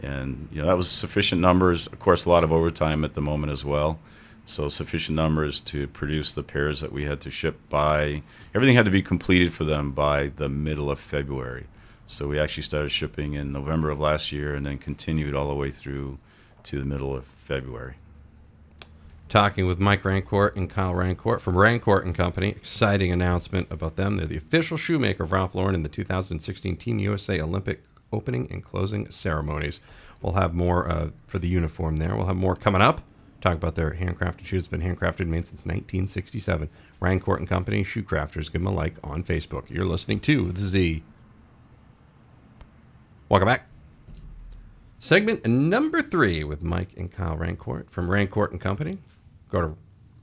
and 0.00 0.48
you 0.50 0.60
know 0.60 0.66
that 0.66 0.76
was 0.76 0.90
sufficient 0.90 1.40
numbers. 1.40 1.86
Of 1.86 1.98
course, 2.00 2.24
a 2.24 2.30
lot 2.30 2.42
of 2.44 2.52
overtime 2.52 3.04
at 3.04 3.14
the 3.14 3.20
moment 3.20 3.52
as 3.52 3.64
well. 3.64 3.98
So 4.46 4.68
sufficient 4.68 5.16
numbers 5.16 5.60
to 5.60 5.86
produce 5.86 6.32
the 6.34 6.42
pairs 6.42 6.80
that 6.80 6.92
we 6.92 7.04
had 7.04 7.20
to 7.22 7.30
ship 7.30 7.58
by. 7.70 8.22
Everything 8.54 8.76
had 8.76 8.84
to 8.84 8.90
be 8.90 9.00
completed 9.00 9.52
for 9.52 9.64
them 9.64 9.92
by 9.92 10.28
the 10.28 10.50
middle 10.50 10.90
of 10.90 10.98
February. 10.98 11.66
So 12.06 12.28
we 12.28 12.38
actually 12.38 12.64
started 12.64 12.90
shipping 12.90 13.32
in 13.32 13.52
November 13.52 13.88
of 13.90 13.98
last 13.98 14.30
year 14.30 14.54
and 14.54 14.66
then 14.66 14.78
continued 14.78 15.34
all 15.34 15.48
the 15.48 15.54
way 15.54 15.70
through 15.70 16.18
to 16.64 16.78
the 16.78 16.84
middle 16.84 17.16
of 17.16 17.24
February. 17.24 17.94
Talking 19.30 19.66
with 19.66 19.80
Mike 19.80 20.02
Rancourt 20.02 20.54
and 20.54 20.68
Kyle 20.68 20.92
Rancourt 20.92 21.40
from 21.40 21.54
Rancourt 21.54 22.04
and 22.04 22.14
Company. 22.14 22.50
Exciting 22.50 23.10
announcement 23.10 23.68
about 23.70 23.96
them. 23.96 24.16
They're 24.16 24.26
the 24.26 24.36
official 24.36 24.76
shoemaker 24.76 25.24
of 25.24 25.32
Ralph 25.32 25.54
Lauren 25.54 25.74
in 25.74 25.82
the 25.82 25.88
2016 25.88 26.76
Team 26.76 26.98
USA 26.98 27.40
Olympic 27.40 27.82
opening 28.12 28.48
and 28.52 28.62
closing 28.62 29.10
ceremonies. 29.10 29.80
We'll 30.22 30.34
have 30.34 30.54
more 30.54 30.88
uh, 30.88 31.10
for 31.26 31.38
the 31.38 31.48
uniform 31.48 31.96
there. 31.96 32.14
We'll 32.14 32.26
have 32.26 32.36
more 32.36 32.54
coming 32.54 32.82
up. 32.82 33.00
Talk 33.40 33.54
about 33.54 33.74
their 33.74 33.92
handcrafted 33.92 34.44
shoes. 34.44 34.62
It's 34.62 34.68
been 34.68 34.82
handcrafted 34.82 35.20
and 35.20 35.30
made 35.30 35.46
since 35.46 35.64
1967. 35.64 36.68
Rancourt 37.00 37.38
and 37.38 37.48
Company, 37.48 37.82
Shoe 37.82 38.02
Crafters. 38.02 38.52
Give 38.52 38.62
them 38.62 38.66
a 38.66 38.70
like 38.70 38.94
on 39.02 39.24
Facebook. 39.24 39.68
You're 39.68 39.84
listening 39.84 40.20
to 40.20 40.52
The 40.52 40.60
Z. 40.60 41.02
Welcome 43.28 43.46
back. 43.48 43.66
Segment 44.98 45.44
number 45.46 46.02
three 46.02 46.44
with 46.44 46.62
Mike 46.62 46.90
and 46.96 47.10
Kyle 47.10 47.36
Rancourt 47.36 47.90
from 47.90 48.08
Rancourt 48.08 48.50
and 48.52 48.60
Company. 48.60 48.98
Go 49.50 49.60
to 49.60 49.76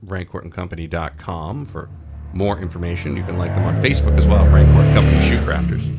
rancourtandcompany.com 0.05 1.65
for 1.65 1.89
more 2.33 2.59
information. 2.59 3.15
You 3.17 3.23
can 3.23 3.37
like 3.37 3.53
them 3.53 3.63
on 3.65 3.75
Facebook 3.81 4.17
as 4.17 4.27
well, 4.27 4.45
Rancourt 4.45 4.93
Company 4.93 5.21
Shoe 5.21 5.39
Crafters. 5.39 5.97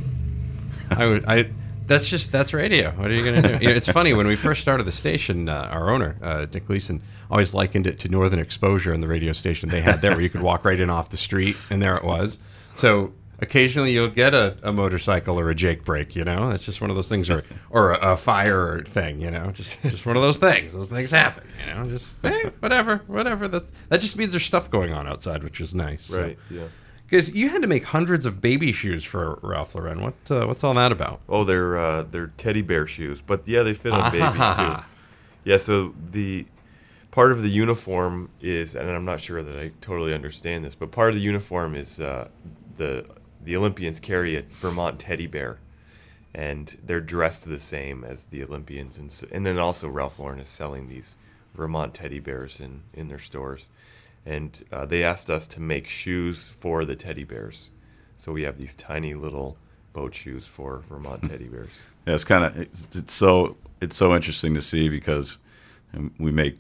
I, 0.91 1.07
would- 1.07 1.25
I, 1.27 1.51
that's 1.87 2.09
just 2.09 2.33
that's 2.33 2.55
radio. 2.55 2.91
What 2.93 3.11
are 3.11 3.15
you 3.15 3.25
going 3.25 3.43
to 3.43 3.59
do? 3.59 3.69
It's 3.69 3.89
funny 3.91 4.13
when 4.15 4.27
we 4.27 4.37
first 4.37 4.63
started 4.63 4.85
the 4.85 4.93
station. 4.93 5.49
Uh, 5.49 5.69
our 5.71 5.91
owner, 5.91 6.17
uh, 6.23 6.47
Dick 6.47 6.67
Gleason, 6.67 7.03
always 7.31 7.55
likened 7.55 7.87
it 7.87 7.99
to 8.01 8.09
Northern 8.09 8.39
Exposure 8.39 8.93
in 8.95 9.01
the 9.01 9.09
radio 9.09 9.33
station 9.33 9.69
they 9.69 9.81
had 9.81 10.01
there, 10.01 10.13
where 10.13 10.21
you 10.21 10.31
could 10.31 10.43
walk 10.43 10.65
right 10.65 10.79
in 10.79 10.91
off 10.91 11.11
the 11.11 11.17
street, 11.17 11.61
and 11.71 11.83
there 11.83 11.97
it 11.97 12.05
was. 12.05 12.39
So 12.77 13.13
occasionally 13.43 13.93
you'll 13.93 14.09
get 14.09 14.33
a, 14.33 14.57
a 14.63 14.73
motorcycle 14.73 15.39
or 15.39 15.51
a 15.51 15.55
Jake 15.55 15.85
brake. 15.85 16.17
You 16.17 16.25
know, 16.25 16.49
that's 16.49 16.65
just 16.65 16.81
one 16.81 16.89
of 16.91 16.97
those 16.97 17.09
things, 17.09 17.29
or 17.29 17.45
or 17.71 17.93
a, 17.93 18.13
a 18.13 18.17
fire 18.17 18.83
thing. 18.85 19.21
You 19.21 19.31
know, 19.31 19.51
just 19.51 19.83
just 19.83 20.07
one 20.07 20.17
of 20.17 20.23
those 20.23 20.39
things. 20.39 20.73
Those 20.73 20.91
things 20.91 21.11
happen. 21.11 21.45
You 21.69 21.75
know, 21.75 21.85
just 21.85 22.15
eh, 22.25 22.51
whatever, 22.61 23.03
whatever. 23.09 23.49
That 23.49 23.65
that 23.91 24.01
just 24.01 24.17
means 24.17 24.33
there's 24.33 24.47
stuff 24.47 24.71
going 24.71 24.93
on 24.95 25.07
outside, 25.07 25.43
which 25.45 25.61
is 25.61 25.75
nice. 25.75 26.07
So- 26.07 26.23
Right. 26.23 26.39
Yeah. 26.51 26.65
Because 27.05 27.35
you 27.35 27.51
had 27.51 27.61
to 27.61 27.69
make 27.69 27.85
hundreds 27.85 28.25
of 28.25 28.41
baby 28.41 28.73
shoes 28.73 29.05
for 29.05 29.39
Ralph 29.43 29.75
Lauren. 29.75 30.01
What 30.01 30.15
uh, 30.31 30.47
what's 30.47 30.65
all 30.65 30.73
that 30.75 30.93
about? 30.93 31.21
Oh, 31.29 31.45
they're 31.45 31.77
uh, 31.77 32.05
they're 32.05 32.29
teddy 32.39 32.63
bear 32.63 32.87
shoes, 32.87 33.21
but 33.21 33.47
yeah, 33.47 33.63
they 33.63 33.75
fit 33.75 33.93
on 33.93 34.11
babies 34.13 34.57
too. 34.57 34.77
Yeah, 35.45 35.59
so 35.59 35.95
the 36.11 36.47
part 37.11 37.31
of 37.33 37.43
the 37.43 37.51
uniform 37.51 38.31
is, 38.41 38.75
and 38.75 38.89
I'm 38.89 39.05
not 39.05 39.21
sure 39.21 39.43
that 39.43 39.59
I 39.61 39.73
totally 39.83 40.15
understand 40.15 40.65
this, 40.65 40.75
but 40.75 40.91
part 40.91 41.11
of 41.11 41.17
the 41.17 41.21
uniform 41.21 41.75
is 41.75 42.01
uh, 42.01 42.29
the 42.79 43.05
the 43.45 43.57
Olympians 43.57 44.01
carry 44.01 44.37
a 44.37 44.43
Vermont 44.43 44.99
teddy 44.99 45.27
bear, 45.27 45.59
and 46.35 46.77
they're 46.85 47.01
dressed 47.01 47.45
the 47.45 47.59
same 47.59 48.05
as 48.05 48.27
the 48.27 48.43
Olympians, 48.43 48.99
and 48.99 49.11
so, 49.11 49.27
and 49.31 49.45
then 49.45 49.59
also 49.59 49.89
Ralph 49.89 50.19
Lauren 50.19 50.41
is 50.41 50.49
selling 50.49 50.89
these 50.89 51.17
Vermont 51.55 51.95
teddy 51.95 52.21
bears 52.21 52.61
in 52.61 52.83
in 52.95 53.09
their 53.09 53.19
stores, 53.19 53.69
and 54.25 54.65
uh, 54.73 54.87
they 54.87 55.03
asked 55.03 55.31
us 55.31 55.47
to 55.49 55.61
make 55.61 55.87
shoes 55.87 56.49
for 56.49 56.85
the 56.85 56.97
teddy 56.97 57.25
bears, 57.25 57.71
so 58.17 58.33
we 58.33 58.43
have 58.43 58.59
these 58.59 58.75
tiny 58.75 59.15
little 59.15 59.57
boat 59.93 60.15
shoes 60.15 60.47
for 60.47 60.79
Vermont 60.89 61.25
teddy 61.25 61.49
bears. 61.49 61.91
Yeah, 62.07 62.15
it's 62.15 62.25
kind 62.25 62.45
of 62.45 62.59
it's, 62.59 62.87
it's 62.93 63.13
so 63.13 63.57
it's 63.81 63.97
so 63.97 64.15
interesting 64.15 64.55
to 64.55 64.63
see 64.63 64.89
because 64.89 65.39
um, 65.95 66.13
we 66.19 66.31
make 66.31 66.57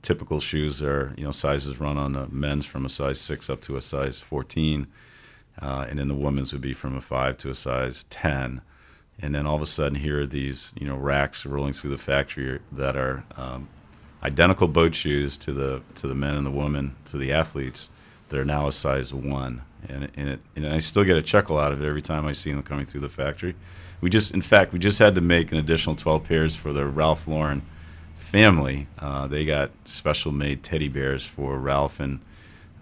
typical 0.00 0.40
shoes 0.40 0.78
that 0.78 0.88
are 0.88 1.12
you 1.16 1.24
know 1.24 1.30
sizes 1.30 1.80
run 1.80 1.98
on 1.98 2.12
the 2.12 2.26
men's 2.28 2.66
from 2.66 2.84
a 2.84 2.88
size 2.88 3.20
six 3.20 3.50
up 3.50 3.60
to 3.62 3.76
a 3.76 3.80
size 3.80 4.20
fourteen, 4.20 4.86
uh, 5.60 5.86
and 5.88 5.98
then 5.98 6.08
the 6.08 6.14
women's 6.14 6.52
would 6.52 6.62
be 6.62 6.72
from 6.72 6.96
a 6.96 7.00
five 7.00 7.36
to 7.38 7.50
a 7.50 7.54
size 7.54 8.04
ten, 8.04 8.62
and 9.20 9.34
then 9.34 9.46
all 9.46 9.56
of 9.56 9.62
a 9.62 9.66
sudden 9.66 9.98
here 9.98 10.22
are 10.22 10.26
these 10.26 10.74
you 10.78 10.86
know 10.86 10.96
racks 10.96 11.44
rolling 11.44 11.72
through 11.72 11.90
the 11.90 11.98
factory 11.98 12.60
that 12.70 12.96
are 12.96 13.24
um, 13.36 13.68
identical 14.22 14.68
boat 14.68 14.94
shoes 14.94 15.36
to 15.38 15.52
the 15.52 15.82
to 15.94 16.06
the 16.06 16.14
men 16.14 16.34
and 16.34 16.46
the 16.46 16.50
women 16.50 16.96
to 17.06 17.16
the 17.16 17.32
athletes 17.32 17.90
that 18.28 18.38
are 18.38 18.44
now 18.44 18.66
a 18.66 18.72
size 18.72 19.12
one, 19.12 19.62
and 19.88 20.10
and, 20.16 20.28
it, 20.28 20.40
and 20.56 20.66
I 20.66 20.78
still 20.78 21.04
get 21.04 21.16
a 21.16 21.22
chuckle 21.22 21.58
out 21.58 21.72
of 21.72 21.82
it 21.82 21.86
every 21.86 22.02
time 22.02 22.26
I 22.26 22.32
see 22.32 22.52
them 22.52 22.62
coming 22.62 22.86
through 22.86 23.02
the 23.02 23.08
factory. 23.08 23.54
We 24.02 24.10
just, 24.10 24.34
in 24.34 24.42
fact, 24.42 24.72
we 24.72 24.80
just 24.80 24.98
had 24.98 25.14
to 25.14 25.20
make 25.20 25.52
an 25.52 25.58
additional 25.58 25.94
12 25.94 26.24
pairs 26.24 26.56
for 26.56 26.72
the 26.72 26.84
Ralph 26.84 27.28
Lauren 27.28 27.62
family. 28.16 28.88
Uh, 28.98 29.28
they 29.28 29.44
got 29.44 29.70
special 29.84 30.32
made 30.32 30.64
teddy 30.64 30.88
bears 30.88 31.24
for 31.24 31.56
Ralph 31.56 32.00
and 32.00 32.18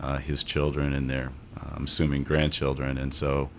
uh, 0.01 0.17
his 0.17 0.43
children 0.43 0.95
and 0.95 1.11
their, 1.11 1.31
I'm 1.57 1.85
assuming, 1.85 2.25
grandchildren, 2.25 2.99
and 2.99 3.15
so. 3.15 3.51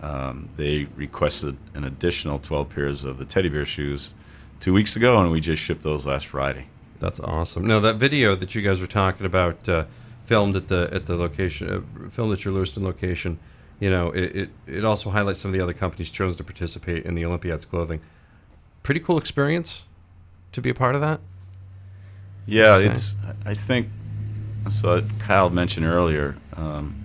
Um, 0.00 0.48
they 0.56 0.84
requested 0.94 1.56
an 1.74 1.82
additional 1.82 2.38
12 2.38 2.68
pairs 2.68 3.02
of 3.02 3.18
the 3.18 3.24
teddy 3.24 3.48
bear 3.48 3.64
shoes 3.64 4.14
two 4.60 4.72
weeks 4.72 4.94
ago, 4.96 5.20
and 5.20 5.30
we 5.30 5.40
just 5.40 5.60
shipped 5.60 5.82
those 5.82 6.06
last 6.06 6.26
Friday. 6.26 6.68
That's 7.00 7.20
awesome. 7.20 7.66
Now 7.66 7.80
that 7.80 7.96
video 7.96 8.34
that 8.34 8.54
you 8.54 8.62
guys 8.62 8.80
were 8.80 8.86
talking 8.86 9.26
about, 9.26 9.68
uh, 9.68 9.84
filmed 10.24 10.56
at 10.56 10.68
the 10.68 10.88
at 10.92 11.06
the 11.06 11.16
location, 11.16 11.68
uh, 11.68 12.08
filmed 12.10 12.32
at 12.32 12.44
your 12.44 12.52
Lewiston 12.54 12.84
location, 12.84 13.38
you 13.80 13.90
know, 13.90 14.10
it, 14.10 14.36
it 14.36 14.50
it 14.66 14.84
also 14.84 15.10
highlights 15.10 15.40
some 15.40 15.50
of 15.50 15.52
the 15.52 15.60
other 15.60 15.72
companies 15.72 16.10
chosen 16.10 16.36
to 16.38 16.44
participate 16.44 17.04
in 17.04 17.14
the 17.14 17.24
Olympiads 17.24 17.64
clothing. 17.64 18.00
Pretty 18.82 19.00
cool 19.00 19.18
experience 19.18 19.86
to 20.52 20.60
be 20.60 20.70
a 20.70 20.74
part 20.74 20.94
of 20.94 21.00
that. 21.00 21.20
Yeah, 22.46 22.78
it's. 22.78 23.14
I 23.44 23.54
think. 23.54 23.88
So 24.68 25.04
Kyle 25.18 25.50
mentioned 25.50 25.86
earlier. 25.86 26.36
Um, 26.54 26.97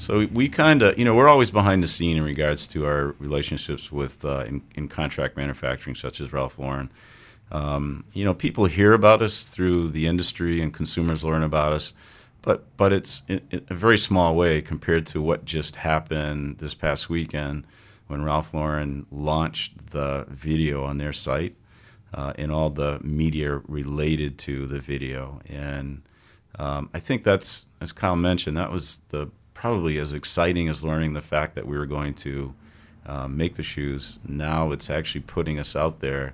so 0.00 0.26
we 0.32 0.48
kind 0.48 0.82
of, 0.82 0.98
you 0.98 1.04
know, 1.04 1.14
we're 1.14 1.28
always 1.28 1.50
behind 1.50 1.82
the 1.82 1.86
scene 1.86 2.16
in 2.16 2.24
regards 2.24 2.66
to 2.68 2.86
our 2.86 3.14
relationships 3.18 3.92
with 3.92 4.24
uh, 4.24 4.44
in, 4.46 4.62
in 4.74 4.88
contract 4.88 5.36
manufacturing, 5.36 5.94
such 5.94 6.20
as 6.20 6.32
Ralph 6.32 6.58
Lauren. 6.58 6.90
Um, 7.52 8.04
you 8.14 8.24
know, 8.24 8.32
people 8.32 8.64
hear 8.64 8.94
about 8.94 9.20
us 9.20 9.42
through 9.54 9.88
the 9.88 10.06
industry, 10.06 10.62
and 10.62 10.72
consumers 10.72 11.22
learn 11.22 11.42
about 11.42 11.72
us, 11.72 11.92
but 12.40 12.64
but 12.78 12.94
it's 12.94 13.22
in, 13.28 13.42
in 13.50 13.66
a 13.68 13.74
very 13.74 13.98
small 13.98 14.34
way 14.34 14.62
compared 14.62 15.04
to 15.08 15.20
what 15.20 15.44
just 15.44 15.76
happened 15.76 16.58
this 16.58 16.74
past 16.74 17.10
weekend 17.10 17.66
when 18.06 18.24
Ralph 18.24 18.54
Lauren 18.54 19.04
launched 19.10 19.88
the 19.88 20.24
video 20.30 20.82
on 20.84 20.96
their 20.96 21.12
site 21.12 21.56
uh, 22.14 22.32
and 22.38 22.50
all 22.50 22.70
the 22.70 23.00
media 23.02 23.60
related 23.68 24.38
to 24.38 24.66
the 24.66 24.80
video. 24.80 25.40
And 25.46 26.02
um, 26.58 26.90
I 26.94 26.98
think 26.98 27.22
that's, 27.22 27.66
as 27.80 27.92
Kyle 27.92 28.16
mentioned, 28.16 28.56
that 28.56 28.72
was 28.72 29.02
the 29.10 29.30
probably 29.60 29.98
as 29.98 30.14
exciting 30.14 30.68
as 30.68 30.82
learning 30.82 31.12
the 31.12 31.20
fact 31.20 31.54
that 31.54 31.66
we 31.66 31.76
were 31.76 31.84
going 31.84 32.14
to 32.14 32.54
uh, 33.04 33.28
make 33.28 33.56
the 33.56 33.62
shoes. 33.62 34.18
Now 34.26 34.72
it's 34.72 34.88
actually 34.88 35.20
putting 35.20 35.58
us 35.58 35.76
out 35.76 36.00
there 36.00 36.32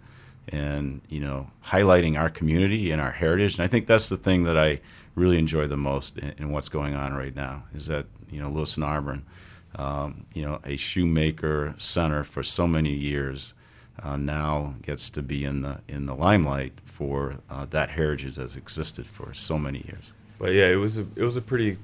and 0.50 1.00
you 1.08 1.18
know 1.18 1.50
highlighting 1.64 2.16
our 2.16 2.30
community 2.30 2.92
and 2.92 3.00
our 3.02 3.10
heritage. 3.10 3.56
And 3.56 3.64
I 3.64 3.66
think 3.66 3.88
that's 3.88 4.08
the 4.08 4.16
thing 4.16 4.44
that 4.44 4.56
I 4.56 4.80
really 5.16 5.38
enjoy 5.40 5.66
the 5.66 5.76
most 5.76 6.18
in, 6.18 6.34
in 6.38 6.52
what's 6.52 6.68
going 6.68 6.94
on 6.94 7.14
right 7.14 7.34
now 7.34 7.64
is 7.74 7.88
that 7.88 8.06
you 8.30 8.40
know 8.40 8.48
Lewiston 8.48 8.84
Auburn, 8.84 9.24
um, 9.74 10.26
you 10.32 10.44
know, 10.44 10.60
a 10.62 10.76
shoemaker 10.76 11.74
center 11.78 12.22
for 12.22 12.44
so 12.44 12.68
many 12.68 12.92
years 12.92 13.54
uh, 14.04 14.16
now 14.16 14.74
gets 14.82 15.10
to 15.10 15.20
be 15.20 15.42
in 15.44 15.62
the 15.62 15.80
in 15.88 16.06
the 16.06 16.14
limelight 16.14 16.74
for 16.84 17.38
uh, 17.50 17.66
that 17.70 17.90
heritage 17.90 18.36
that's 18.36 18.54
existed 18.54 19.04
for 19.04 19.34
so 19.34 19.58
many 19.58 19.80
years. 19.80 20.14
But 20.38 20.52
yeah, 20.52 20.68
it 20.68 20.76
was 20.76 20.96
a 20.96 21.06
it 21.16 21.24
was 21.24 21.36
a 21.36 21.42
pretty 21.42 21.78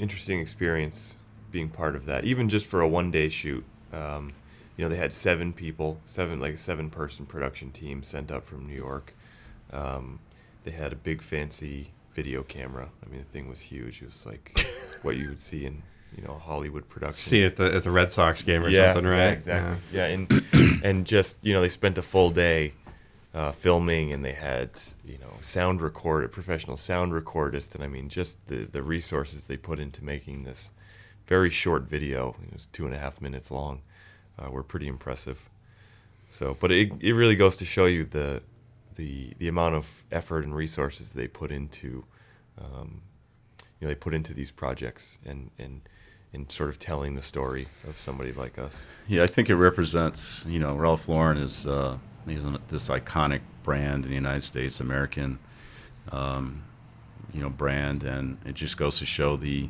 interesting 0.00 0.40
experience 0.40 1.16
being 1.52 1.68
part 1.68 1.94
of 1.94 2.06
that. 2.06 2.26
Even 2.26 2.48
just 2.48 2.66
for 2.66 2.80
a 2.80 2.88
one 2.88 3.10
day 3.10 3.28
shoot, 3.28 3.64
um, 3.92 4.32
you 4.76 4.84
know, 4.84 4.88
they 4.88 4.96
had 4.96 5.12
seven 5.12 5.52
people, 5.52 6.00
seven 6.04 6.40
like 6.40 6.54
a 6.54 6.56
seven 6.56 6.90
person 6.90 7.26
production 7.26 7.70
team 7.70 8.02
sent 8.02 8.32
up 8.32 8.44
from 8.44 8.66
New 8.66 8.76
York. 8.76 9.14
Um, 9.72 10.20
they 10.64 10.70
had 10.70 10.92
a 10.92 10.96
big 10.96 11.22
fancy 11.22 11.90
video 12.12 12.42
camera. 12.42 12.88
I 13.04 13.10
mean, 13.10 13.20
the 13.20 13.26
thing 13.26 13.48
was 13.48 13.60
huge. 13.60 14.02
It 14.02 14.06
was 14.06 14.26
like 14.26 14.58
what 15.02 15.16
you 15.16 15.28
would 15.28 15.40
see 15.40 15.66
in 15.66 15.82
you 16.16 16.22
know 16.24 16.34
a 16.34 16.38
Hollywood 16.38 16.88
production. 16.88 17.14
See 17.14 17.44
at 17.44 17.56
the 17.56 17.74
at 17.74 17.82
the 17.82 17.90
Red 17.90 18.10
Sox 18.10 18.42
game 18.42 18.64
or 18.64 18.68
yeah, 18.68 18.92
something, 18.92 19.10
right? 19.10 19.18
Yeah, 19.18 19.30
exactly. 19.30 19.76
Yeah, 19.92 20.06
and 20.06 20.82
and 20.84 21.06
just 21.06 21.44
you 21.44 21.52
know 21.52 21.60
they 21.60 21.68
spent 21.68 21.98
a 21.98 22.02
full 22.02 22.30
day 22.30 22.72
uh, 23.32 23.52
filming, 23.52 24.12
and 24.12 24.24
they 24.24 24.32
had 24.32 24.70
you 25.04 25.18
know 25.18 25.32
sound 25.40 25.80
record, 25.80 26.24
a 26.24 26.28
professional 26.28 26.76
sound 26.76 27.12
recordist, 27.12 27.74
and 27.74 27.84
I 27.84 27.86
mean 27.86 28.08
just 28.08 28.46
the 28.48 28.64
the 28.64 28.82
resources 28.82 29.46
they 29.46 29.56
put 29.56 29.78
into 29.78 30.04
making 30.04 30.44
this 30.44 30.72
very 31.26 31.50
short 31.50 31.84
video. 31.84 32.36
It 32.46 32.52
was 32.52 32.66
two 32.66 32.86
and 32.86 32.94
a 32.94 32.98
half 32.98 33.20
minutes 33.20 33.50
long. 33.50 33.82
Uh, 34.38 34.50
were 34.50 34.62
pretty 34.62 34.88
impressive. 34.88 35.50
So, 36.26 36.56
but 36.58 36.72
it 36.72 36.92
it 37.00 37.12
really 37.12 37.36
goes 37.36 37.56
to 37.58 37.64
show 37.64 37.86
you 37.86 38.04
the 38.04 38.42
the 38.96 39.34
the 39.38 39.48
amount 39.48 39.74
of 39.74 40.04
effort 40.10 40.44
and 40.44 40.54
resources 40.54 41.12
they 41.12 41.28
put 41.28 41.52
into 41.52 42.04
um, 42.58 43.02
you 43.78 43.86
know 43.86 43.88
they 43.88 43.94
put 43.94 44.14
into 44.14 44.34
these 44.34 44.50
projects 44.50 45.18
and 45.24 45.50
and 45.58 45.82
and 46.32 46.50
sort 46.50 46.68
of 46.68 46.78
telling 46.78 47.14
the 47.16 47.22
story 47.22 47.66
of 47.88 47.96
somebody 47.96 48.32
like 48.32 48.58
us. 48.58 48.86
Yeah, 49.08 49.24
I 49.24 49.26
think 49.26 49.50
it 49.50 49.56
represents, 49.56 50.46
you 50.48 50.60
know, 50.60 50.74
Ralph 50.76 51.08
Lauren 51.08 51.36
is 51.36 51.66
uh, 51.66 51.98
he's 52.26 52.44
an- 52.44 52.58
this 52.68 52.88
iconic 52.88 53.40
brand 53.62 54.04
in 54.04 54.10
the 54.10 54.16
United 54.16 54.42
States, 54.42 54.80
American, 54.80 55.38
um, 56.12 56.64
you 57.32 57.40
know, 57.40 57.50
brand, 57.50 58.04
and 58.04 58.38
it 58.44 58.54
just 58.54 58.76
goes 58.76 58.98
to 58.98 59.06
show 59.06 59.36
the 59.36 59.68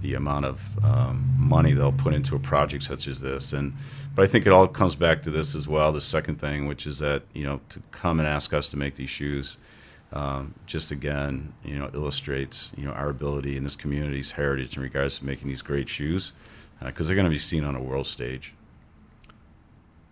the 0.00 0.14
amount 0.14 0.44
of 0.44 0.78
um, 0.84 1.34
money 1.36 1.72
they'll 1.72 1.90
put 1.90 2.14
into 2.14 2.36
a 2.36 2.38
project 2.38 2.84
such 2.84 3.08
as 3.08 3.20
this. 3.20 3.52
And 3.52 3.74
but 4.14 4.22
I 4.22 4.26
think 4.26 4.46
it 4.46 4.52
all 4.52 4.68
comes 4.68 4.94
back 4.94 5.22
to 5.22 5.30
this 5.30 5.54
as 5.54 5.66
well. 5.66 5.90
The 5.92 6.00
second 6.00 6.36
thing, 6.36 6.66
which 6.68 6.86
is 6.86 7.00
that 7.00 7.22
you 7.32 7.44
know, 7.44 7.60
to 7.70 7.80
come 7.90 8.20
and 8.20 8.28
ask 8.28 8.52
us 8.54 8.70
to 8.70 8.76
make 8.76 8.94
these 8.94 9.10
shoes. 9.10 9.58
Um, 10.10 10.54
just 10.64 10.90
again, 10.90 11.52
you 11.62 11.78
know, 11.78 11.90
illustrates 11.92 12.72
you 12.78 12.86
know 12.86 12.92
our 12.92 13.10
ability 13.10 13.58
in 13.58 13.64
this 13.64 13.76
community's 13.76 14.32
heritage 14.32 14.74
in 14.76 14.82
regards 14.82 15.18
to 15.18 15.26
making 15.26 15.48
these 15.48 15.60
great 15.60 15.86
shoes, 15.86 16.32
because 16.82 17.06
they're 17.06 17.16
going 17.16 17.26
to 17.26 17.30
be 17.30 17.38
seen 17.38 17.62
on 17.62 17.76
a 17.76 17.82
world 17.82 18.06
stage. 18.06 18.54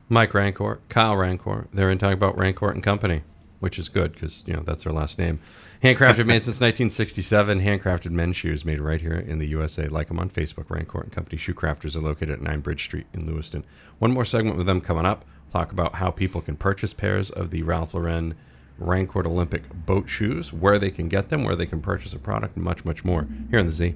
Mike 0.09 0.33
Rancourt, 0.33 0.79
Kyle 0.89 1.15
Rancourt. 1.15 1.69
They're 1.73 1.91
in 1.91 1.99
talking 1.99 2.15
about 2.15 2.37
Rancourt 2.37 2.75
and 2.75 2.83
Company, 2.83 3.23
which 3.59 3.79
is 3.79 3.89
good 3.89 4.13
because 4.13 4.45
you 4.47 4.55
know 4.55 4.63
that's 4.63 4.85
their 4.85 4.93
last 4.93 5.19
name. 5.19 5.41
Handcrafted 5.83 6.27
made 6.27 6.43
since 6.43 6.61
1967. 6.61 7.61
Handcrafted 7.61 8.11
men's 8.11 8.37
shoes 8.37 8.65
made 8.65 8.81
right 8.81 9.01
here 9.01 9.17
in 9.17 9.39
the 9.39 9.47
USA. 9.49 9.89
Like 9.89 10.09
them 10.09 10.19
on 10.19 10.31
Facebook. 10.31 10.67
Rancourt 10.67 11.05
and 11.05 11.13
Company 11.13 11.37
Shoe 11.37 11.55
Crafters 11.55 11.97
are 11.97 12.01
located 12.01 12.31
at 12.31 12.43
9 12.43 12.61
Bridge 12.61 12.85
Street 12.85 13.07
in 13.13 13.27
Lewiston. 13.27 13.65
One 13.99 14.13
more 14.13 14.25
segment 14.25 14.57
with 14.57 14.67
them 14.67 14.81
coming 14.81 15.07
up. 15.07 15.25
Talk 15.51 15.73
about 15.73 15.97
how 15.97 16.11
people 16.11 16.41
can 16.41 16.57
purchase 16.57 16.93
pairs 16.95 17.31
of 17.31 17.51
the 17.51 17.63
Ralph 17.63 17.95
Lauren 17.95 18.35
Rancourt 18.81 19.27
Olympic 19.27 19.63
boat 19.87 20.09
shoes, 20.09 20.53
where 20.53 20.79
they 20.79 20.91
can 20.91 21.09
get 21.09 21.31
them, 21.31 21.45
where 21.45 21.57
they 21.57 21.67
can 21.67 21.81
purchase 21.81 22.13
a 22.13 22.19
product, 22.19 22.57
and 22.57 22.65
much, 22.65 22.85
much 22.85 23.05
more 23.05 23.27
here 23.51 23.59
on 23.59 23.67
the 23.67 23.73
Z. 23.73 23.95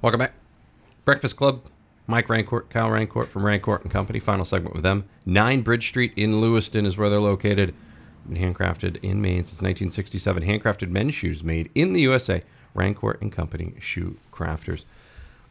Welcome 0.00 0.20
back. 0.20 0.34
Breakfast 1.04 1.36
Club. 1.36 1.62
Mike 2.10 2.28
Rancourt, 2.28 2.68
Kyle 2.70 2.88
Rancourt 2.90 3.28
from 3.28 3.42
Rancourt 3.42 3.82
and 3.82 3.90
Company. 3.90 4.18
Final 4.18 4.44
segment 4.44 4.74
with 4.74 4.82
them. 4.82 5.04
9 5.26 5.62
Bridge 5.62 5.88
Street 5.88 6.12
in 6.16 6.40
Lewiston 6.40 6.84
is 6.84 6.96
where 6.96 7.08
they're 7.08 7.20
located. 7.20 7.74
And 8.28 8.36
handcrafted 8.36 9.02
in 9.02 9.22
Maine 9.22 9.44
since 9.44 9.62
1967. 9.62 10.42
Handcrafted 10.42 10.90
men's 10.90 11.14
shoes 11.14 11.42
made 11.42 11.70
in 11.74 11.92
the 11.92 12.00
USA. 12.02 12.42
Rancourt 12.74 13.20
and 13.20 13.32
Company 13.32 13.74
shoe 13.80 14.16
crafters. 14.32 14.84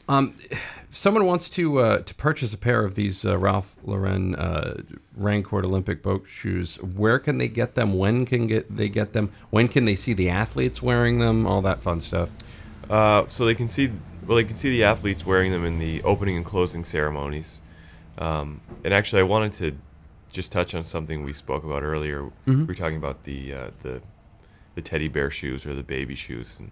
Um, 0.07 0.33
if 0.49 0.87
someone 0.89 1.25
wants 1.25 1.51
to 1.51 1.77
uh, 1.77 1.99
to 1.99 2.15
purchase 2.15 2.51
a 2.51 2.57
pair 2.57 2.83
of 2.83 2.95
these 2.95 3.23
uh, 3.23 3.37
Ralph 3.37 3.75
Lauren 3.83 4.33
uh, 4.35 4.81
Rancourt 5.17 5.63
Olympic 5.63 6.01
boat 6.01 6.25
shoes, 6.27 6.77
where 6.81 7.19
can 7.19 7.37
they 7.37 7.47
get 7.47 7.75
them? 7.75 7.93
When 7.93 8.25
can 8.25 8.47
get 8.47 8.75
they 8.75 8.89
get 8.89 9.13
them? 9.13 9.31
When 9.51 9.67
can 9.67 9.85
they 9.85 9.95
see 9.95 10.13
the 10.13 10.29
athletes 10.29 10.81
wearing 10.81 11.19
them? 11.19 11.45
All 11.45 11.61
that 11.61 11.83
fun 11.83 11.99
stuff. 11.99 12.31
Uh, 12.89 13.27
so 13.27 13.45
they 13.45 13.53
can 13.53 13.67
see 13.67 13.91
well, 14.29 14.35
they 14.35 14.43
can 14.43 14.55
see 14.55 14.69
the 14.69 14.83
athletes 14.83 15.25
wearing 15.25 15.51
them 15.51 15.65
in 15.65 15.79
the 15.79 16.03
opening 16.03 16.37
and 16.37 16.45
closing 16.45 16.83
ceremonies. 16.85 17.61
Um, 18.19 18.61
and 18.83 18.93
actually, 18.93 19.21
I 19.21 19.23
wanted 19.23 19.53
to 19.53 19.75
just 20.31 20.51
touch 20.51 20.75
on 20.75 20.83
something 20.83 21.23
we 21.23 21.33
spoke 21.33 21.63
about 21.63 21.81
earlier. 21.81 22.21
Mm-hmm. 22.21 22.59
We 22.59 22.63
were 22.65 22.75
talking 22.75 22.97
about 22.97 23.23
the 23.23 23.53
uh, 23.55 23.69
the 23.81 24.01
the 24.75 24.83
teddy 24.83 25.07
bear 25.07 25.31
shoes 25.31 25.65
or 25.65 25.73
the 25.73 25.81
baby 25.81 26.13
shoes, 26.13 26.59
and 26.59 26.69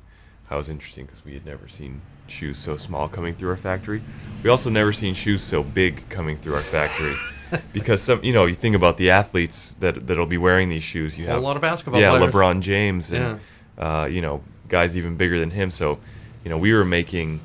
how 0.50 0.58
it 0.58 0.60
was 0.60 0.70
interesting 0.70 1.08
because 1.08 1.26
we 1.26 1.34
had 1.34 1.48
never 1.48 1.68
seen 1.68 2.02
shoes 2.28 2.60
so 2.60 2.78
small 2.78 3.10
coming 3.10 3.34
through 3.34 3.50
our 3.50 3.58
factory. 3.58 4.04
We 4.44 4.52
also 4.52 4.70
never 4.70 4.94
seen 4.94 5.16
shoes 5.16 5.42
so 5.42 5.64
big 5.64 6.08
coming 6.10 6.38
through 6.38 6.54
our 6.54 6.62
factory. 6.62 7.16
because 7.74 8.04
some, 8.04 8.24
you 8.24 8.34
know, 8.34 8.46
you 8.46 8.54
think 8.54 8.76
about 8.76 8.98
the 8.98 9.10
athletes 9.10 9.74
that 9.80 10.06
that'll 10.06 10.28
be 10.28 10.38
wearing 10.38 10.70
these 10.70 10.84
shoes. 10.84 11.18
You 11.18 11.26
Well, 11.26 11.34
have 11.38 11.44
a 11.44 11.46
lot 11.48 11.56
of 11.56 11.64
basketball 11.64 12.00
Yeah, 12.00 12.16
players. 12.16 12.32
LeBron 12.36 12.62
James 12.62 13.12
and 13.12 13.40
uh, 13.80 14.08
you 14.12 14.22
know 14.22 14.44
guys 14.68 14.96
even 14.96 15.16
bigger 15.18 15.40
than 15.40 15.50
him. 15.50 15.72
So, 15.72 15.98
you 16.44 16.52
know, 16.52 16.58
we 16.60 16.72
were 16.72 16.86
making 16.86 17.40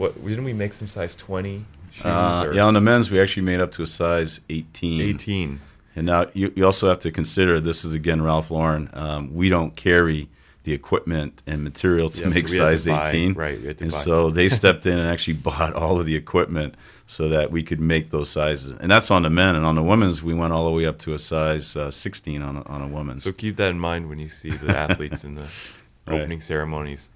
what 0.00 0.26
didn't 0.26 0.44
we 0.44 0.52
make 0.52 0.72
some 0.72 0.88
size 0.88 1.14
twenty 1.14 1.64
Uh, 2.04 2.44
or 2.46 2.54
yeah, 2.54 2.62
on 2.64 2.74
the 2.74 2.80
men's, 2.80 3.10
we 3.10 3.20
actually 3.20 3.42
made 3.44 3.60
up 3.60 3.72
to 3.72 3.82
a 3.82 3.86
size 3.86 4.40
18. 4.48 5.00
eighteen? 5.00 5.60
And 5.96 6.06
now 6.06 6.26
you, 6.34 6.52
you 6.56 6.64
also 6.64 6.88
have 6.88 7.00
to 7.00 7.10
consider 7.10 7.60
this 7.60 7.84
is 7.84 7.94
again 7.94 8.22
Ralph 8.22 8.50
Lauren. 8.50 8.88
Um, 8.92 9.34
we 9.34 9.48
don't 9.48 9.74
carry 9.76 10.28
the 10.62 10.72
equipment 10.72 11.42
and 11.46 11.64
material 11.64 12.08
to 12.10 12.22
Yeah, 12.22 12.28
make 12.34 12.46
to 12.46 12.52
size 12.52 12.86
buy- 12.86 13.08
18. 13.08 13.32
right, 13.34 13.58
to 13.60 13.68
and 13.68 13.78
buy. 13.78 13.88
so 13.88 14.30
they 14.30 14.48
stepped 14.48 14.86
in 14.86 14.98
and 14.98 15.08
actually 15.08 15.34
bought 15.48 15.74
all 15.74 15.98
of 15.98 16.06
the 16.06 16.14
equipment 16.16 16.74
so 17.06 17.28
that 17.30 17.50
we 17.50 17.62
could 17.62 17.80
make 17.80 18.10
those 18.10 18.28
sizes. 18.30 18.72
And 18.78 18.88
that's 18.90 19.10
on 19.10 19.22
the 19.24 19.30
men. 19.30 19.56
And 19.56 19.64
on 19.66 19.74
the 19.74 19.82
women's, 19.82 20.22
we 20.22 20.32
went 20.34 20.52
all 20.52 20.66
the 20.66 20.76
way 20.76 20.86
up 20.86 20.98
to 21.00 21.14
a 21.14 21.18
size 21.18 21.76
uh, 21.76 21.90
16 21.90 22.40
on 22.42 22.56
a, 22.58 22.62
on 22.64 22.82
a 22.82 22.86
woman's. 22.86 23.24
So 23.24 23.32
keep 23.32 23.56
that 23.56 23.70
in 23.70 23.80
mind 23.80 24.08
when 24.08 24.18
you 24.20 24.28
see 24.28 24.50
the 24.50 24.76
athletes 24.78 25.24
in 25.24 25.34
the 25.34 25.46
Right. 26.06 26.20
opening 26.20 26.40
ceremonies 26.40 27.08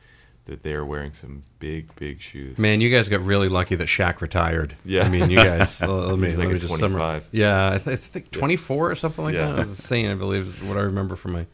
that 0.46 0.62
they 0.62 0.74
are 0.74 0.84
wearing 0.84 1.12
some 1.14 1.42
big, 1.58 1.94
big 1.96 2.20
shoes. 2.20 2.58
Man, 2.58 2.80
you 2.82 2.90
guys 2.90 3.08
got 3.08 3.22
really 3.22 3.48
lucky 3.48 3.74
that 3.76 3.88
Shaq 3.88 4.20
retired. 4.20 4.74
Yeah. 4.84 5.04
I 5.04 5.08
mean, 5.08 5.30
you 5.30 5.36
guys. 5.38 5.80
let 5.82 6.18
me, 6.18 6.26
He's 6.28 6.36
let 6.36 6.44
like 6.46 6.54
me 6.54 6.60
just 6.60 6.74
summar- 6.74 6.78
25. 6.98 7.28
Yeah, 7.32 7.70
I, 7.74 7.78
th- 7.78 7.88
I 7.88 7.96
think 7.96 8.30
24 8.30 8.90
or 8.90 8.94
something 8.94 9.24
like 9.24 9.34
Yeah. 9.34 9.46
that. 9.46 9.54
I 9.54 9.58
was 9.60 9.70
insane. 9.70 10.10
I 10.10 10.14
believe 10.14 10.46
is 10.46 10.62
what 10.62 10.76
I 10.76 10.82
remember 10.82 11.16
from 11.16 11.32
my 11.32 11.46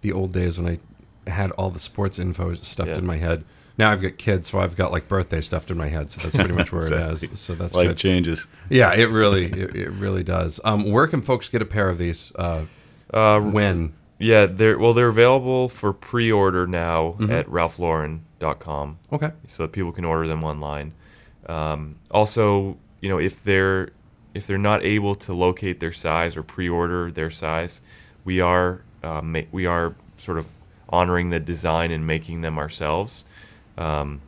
the 0.00 0.12
old 0.12 0.32
days 0.32 0.58
when 0.58 0.78
I 1.26 1.30
had 1.30 1.50
all 1.52 1.70
the 1.70 1.78
sports 1.78 2.18
info 2.18 2.54
stuffed 2.54 2.90
Yeah. 2.90 2.98
in 2.98 3.04
my 3.06 3.16
head. 3.16 3.44
Now 3.76 3.90
I've 3.92 4.00
got 4.02 4.16
kids, 4.18 4.48
so 4.50 4.58
I've 4.60 4.76
got 4.76 4.92
like 4.92 5.06
birthday 5.08 5.40
stuffed 5.40 5.70
in 5.70 5.76
my 5.76 5.88
head. 5.88 6.10
So 6.10 6.22
that's 6.22 6.36
pretty 6.36 6.54
much 6.54 6.72
where 6.72 6.80
it 6.82 6.90
Exactly. 6.92 7.28
is. 7.34 7.38
So 7.40 7.54
that's 7.54 7.74
Life 7.74 7.88
good. 7.88 7.96
changes. 7.98 8.48
Yeah, 8.70 8.92
it 8.94 9.10
really, 9.10 9.44
it, 9.46 9.76
it 9.76 9.90
really 9.90 10.24
does. 10.24 10.58
Um, 10.64 10.90
where 10.90 11.06
can 11.06 11.20
folks 11.22 11.48
get 11.48 11.60
a 11.62 11.66
pair 11.66 11.88
of 11.90 11.98
these? 11.98 12.32
Uh, 12.34 12.62
Uh, 13.12 13.40
when? 13.40 13.92
yeah, 14.18 14.46
they're 14.46 14.78
well, 14.78 14.92
they're 14.94 15.08
available 15.08 15.68
for 15.68 15.92
pre-order 15.92 16.66
now 16.66 17.16
Mm-hmm. 17.20 17.30
at 17.30 17.48
ralphlauren.com. 18.38 18.98
Okay. 19.12 19.30
so 19.46 19.64
that 19.64 19.72
people 19.72 19.92
can 19.92 20.04
order 20.04 20.26
them 20.26 20.44
online. 20.44 20.92
Um, 21.46 21.96
also, 22.10 22.76
you 23.00 23.08
know, 23.08 23.18
if 23.18 23.42
they're 23.42 23.90
if 24.34 24.46
they're 24.46 24.58
not 24.58 24.84
able 24.84 25.14
to 25.14 25.32
locate 25.32 25.80
their 25.80 25.92
size 25.92 26.36
or 26.36 26.42
pre-order 26.42 27.10
their 27.10 27.30
size, 27.30 27.80
we 28.24 28.40
are 28.40 28.82
uh, 29.02 29.22
ma- 29.22 29.48
we 29.50 29.66
are 29.66 29.94
sort 30.16 30.38
of 30.38 30.52
honoring 30.88 31.30
the 31.30 31.40
design 31.40 31.90
and 31.90 32.06
making 32.06 32.40
them 32.42 32.58
ourselves. 32.58 33.24
Um, 33.76 34.20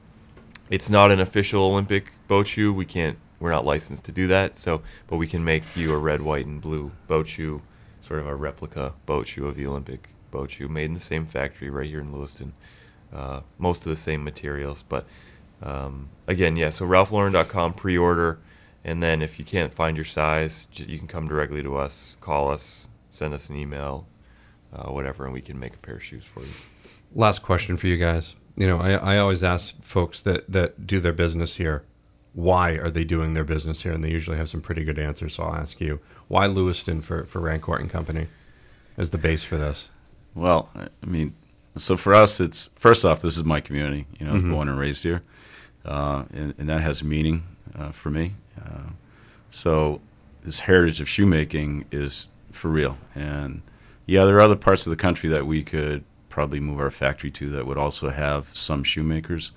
it's 0.68 0.88
not 0.88 1.10
an 1.10 1.20
official 1.20 1.62
Olympic 1.64 2.12
boat 2.28 2.46
shoe. 2.46 2.72
We 2.72 2.84
can't. 2.84 3.18
We're 3.38 3.50
not 3.50 3.64
licensed 3.64 4.04
to 4.04 4.12
do 4.12 4.26
that. 4.28 4.54
So, 4.54 4.82
but 5.06 5.16
we 5.16 5.26
can 5.26 5.42
make 5.42 5.62
you 5.74 5.94
a 5.94 5.98
red, 5.98 6.20
white, 6.20 6.46
and 6.46 6.60
blue 6.60 6.92
boat 7.08 7.26
shoe, 7.26 7.62
sort 8.02 8.20
of 8.20 8.26
a 8.26 8.34
replica 8.34 8.92
boat 9.06 9.26
shoe 9.26 9.46
of 9.46 9.56
the 9.56 9.66
Olympic 9.66 10.10
boat 10.30 10.50
shoe, 10.50 10.68
made 10.68 10.84
in 10.84 10.94
the 10.94 11.00
same 11.00 11.26
factory 11.26 11.70
right 11.70 11.88
here 11.88 12.00
in 12.00 12.12
Lewiston. 12.12 12.52
Uh, 13.12 13.40
most 13.58 13.84
of 13.86 13.90
the 13.90 13.96
same 13.96 14.22
materials, 14.22 14.84
but 14.88 15.04
um, 15.62 16.08
again, 16.28 16.54
yeah. 16.56 16.70
So 16.70 16.86
RalphLauren.com 16.86 17.74
pre-order, 17.74 18.38
and 18.84 19.02
then 19.02 19.20
if 19.20 19.38
you 19.38 19.44
can't 19.44 19.72
find 19.72 19.96
your 19.96 20.04
size, 20.04 20.68
you 20.74 20.96
can 20.96 21.08
come 21.08 21.26
directly 21.26 21.62
to 21.62 21.76
us, 21.76 22.16
call 22.20 22.50
us, 22.50 22.88
send 23.10 23.34
us 23.34 23.50
an 23.50 23.56
email, 23.56 24.06
uh, 24.72 24.90
whatever, 24.90 25.24
and 25.24 25.34
we 25.34 25.40
can 25.40 25.58
make 25.58 25.74
a 25.74 25.78
pair 25.78 25.96
of 25.96 26.04
shoes 26.04 26.24
for 26.24 26.40
you. 26.40 26.52
Last 27.14 27.42
question 27.42 27.76
for 27.76 27.88
you 27.88 27.96
guys. 27.96 28.36
You 28.56 28.68
know, 28.68 28.78
I, 28.78 28.92
I 28.92 29.18
always 29.18 29.42
ask 29.42 29.82
folks 29.82 30.22
that, 30.22 30.50
that 30.52 30.86
do 30.86 31.00
their 31.00 31.12
business 31.12 31.56
here, 31.56 31.84
why 32.32 32.72
are 32.72 32.90
they 32.90 33.04
doing 33.04 33.34
their 33.34 33.44
business 33.44 33.82
here? 33.82 33.92
And 33.92 34.04
they 34.04 34.10
usually 34.10 34.36
have 34.36 34.48
some 34.48 34.60
pretty 34.60 34.84
good 34.84 34.98
answers. 34.98 35.34
So 35.34 35.42
I'll 35.42 35.56
ask 35.56 35.80
you, 35.80 36.00
why 36.28 36.46
Lewiston 36.46 37.02
for, 37.02 37.24
for 37.24 37.40
Rancourt 37.40 37.80
and 37.80 37.90
Company 37.90 38.28
as 38.96 39.10
the 39.10 39.18
base 39.18 39.42
for 39.42 39.56
this? 39.56 39.90
Well, 40.34 40.68
I 40.76 40.88
I 41.02 41.06
mean, 41.06 41.34
so 41.80 41.96
for 41.96 42.14
us, 42.14 42.40
it's 42.40 42.68
first 42.74 43.04
off, 43.04 43.22
this 43.22 43.38
is 43.38 43.44
my 43.44 43.60
community. 43.60 44.06
You 44.18 44.26
know, 44.26 44.32
I 44.32 44.34
was 44.34 44.44
born 44.44 44.68
and 44.68 44.78
raised 44.78 45.02
here, 45.02 45.22
uh, 45.84 46.24
and, 46.32 46.54
and 46.58 46.68
that 46.68 46.82
has 46.82 47.02
meaning 47.02 47.44
uh, 47.78 47.90
for 47.90 48.10
me. 48.10 48.32
Uh, 48.60 48.90
so 49.50 50.00
this 50.42 50.60
heritage 50.60 51.00
of 51.00 51.08
shoemaking 51.08 51.86
is 51.90 52.28
for 52.52 52.68
real. 52.68 52.98
And 53.14 53.62
yeah, 54.06 54.24
there 54.24 54.36
are 54.36 54.40
other 54.40 54.56
parts 54.56 54.86
of 54.86 54.90
the 54.90 54.96
country 54.96 55.28
that 55.30 55.46
we 55.46 55.62
could 55.62 56.04
probably 56.28 56.60
move 56.60 56.80
our 56.80 56.90
factory 56.90 57.30
to 57.30 57.50
that 57.50 57.66
would 57.66 57.78
also 57.78 58.10
have 58.10 58.46
some 58.56 58.84
shoemakers, 58.84 59.52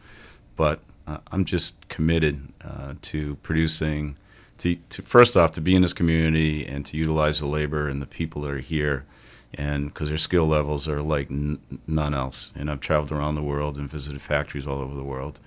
but 0.55 0.79
uh, 1.07 1.17
I'm 1.31 1.45
just 1.45 1.87
committed 1.89 2.49
uh, 2.63 2.95
to 3.03 3.35
producing. 3.35 4.15
To, 4.59 4.75
to 4.75 5.01
first 5.01 5.35
off, 5.35 5.51
to 5.53 5.61
be 5.61 5.75
in 5.75 5.81
this 5.81 5.93
community 5.93 6.65
and 6.65 6.85
to 6.85 6.95
utilize 6.95 7.39
the 7.39 7.47
labor 7.47 7.87
and 7.87 8.01
the 8.01 8.05
people 8.05 8.43
that 8.43 8.51
are 8.51 8.59
here, 8.59 9.03
and 9.53 9.87
because 9.87 10.09
their 10.09 10.17
skill 10.17 10.47
levels 10.47 10.87
are 10.87 11.01
like 11.01 11.29
n- 11.29 11.59
none 11.87 12.13
else. 12.13 12.51
And 12.55 12.69
I've 12.69 12.79
traveled 12.79 13.11
around 13.11 13.35
the 13.35 13.43
world 13.43 13.77
and 13.77 13.89
visited 13.89 14.21
factories 14.21 14.67
all 14.67 14.79
over 14.79 14.95
the 14.95 15.03
world, 15.03 15.39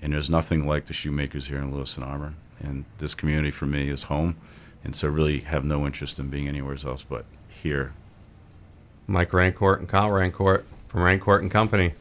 and 0.00 0.12
there's 0.12 0.30
nothing 0.30 0.66
like 0.66 0.86
the 0.86 0.92
shoemakers 0.92 1.48
here 1.48 1.58
in 1.58 1.72
Lewiston 1.72 2.02
Auburn. 2.02 2.36
And 2.60 2.84
this 2.98 3.14
community 3.14 3.50
for 3.50 3.66
me 3.66 3.88
is 3.88 4.04
home, 4.04 4.36
and 4.84 4.94
so 4.94 5.08
really 5.08 5.40
have 5.40 5.64
no 5.64 5.86
interest 5.86 6.18
in 6.18 6.28
being 6.28 6.48
anywhere 6.48 6.76
else 6.84 7.02
but 7.02 7.24
here. 7.48 7.92
Mike 9.06 9.30
Rancourt 9.30 9.78
and 9.78 9.88
Kyle 9.88 10.10
Rancourt 10.10 10.64
from 10.88 11.00
Rancourt 11.02 11.40
and 11.40 11.50
Company. 11.50 11.94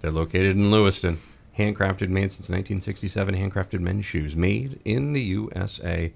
They're 0.00 0.10
located 0.10 0.56
in 0.56 0.70
Lewiston. 0.70 1.18
Handcrafted, 1.58 2.08
made 2.08 2.32
since 2.32 2.48
1967. 2.48 3.34
Handcrafted 3.34 3.80
men's 3.80 4.04
shoes 4.04 4.34
made 4.34 4.80
in 4.84 5.12
the 5.12 5.20
USA. 5.20 6.12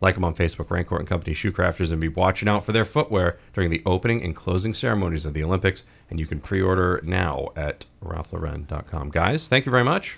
Like 0.00 0.14
them 0.14 0.24
on 0.24 0.34
Facebook, 0.34 0.68
Rancourt 0.68 1.00
and 1.00 1.08
Company 1.08 1.34
Shoe 1.34 1.52
Crafters, 1.52 1.92
and 1.92 2.00
be 2.00 2.08
watching 2.08 2.48
out 2.48 2.64
for 2.64 2.72
their 2.72 2.84
footwear 2.84 3.38
during 3.52 3.70
the 3.70 3.82
opening 3.84 4.22
and 4.22 4.34
closing 4.34 4.72
ceremonies 4.72 5.26
of 5.26 5.34
the 5.34 5.44
Olympics. 5.44 5.84
And 6.08 6.18
you 6.18 6.26
can 6.26 6.40
pre-order 6.40 7.00
now 7.04 7.48
at 7.54 7.86
ralphlauren.com. 8.02 9.10
Guys, 9.10 9.46
thank 9.48 9.66
you 9.66 9.72
very 9.72 9.84
much. 9.84 10.16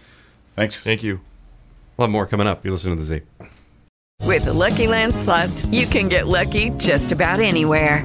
Thanks. 0.54 0.82
Thank 0.82 1.02
you. 1.02 1.20
We'll 1.96 2.06
have 2.06 2.12
more 2.12 2.26
coming 2.26 2.46
up. 2.46 2.64
You're 2.64 2.72
listening 2.72 2.96
to 2.96 3.02
the 3.02 3.06
Z. 3.06 3.20
With 4.22 4.44
the 4.44 4.52
Lucky 4.52 4.86
Land 4.86 5.14
slots, 5.14 5.66
you 5.66 5.86
can 5.86 6.08
get 6.08 6.28
lucky 6.28 6.70
just 6.70 7.10
about 7.10 7.40
anywhere. 7.40 8.04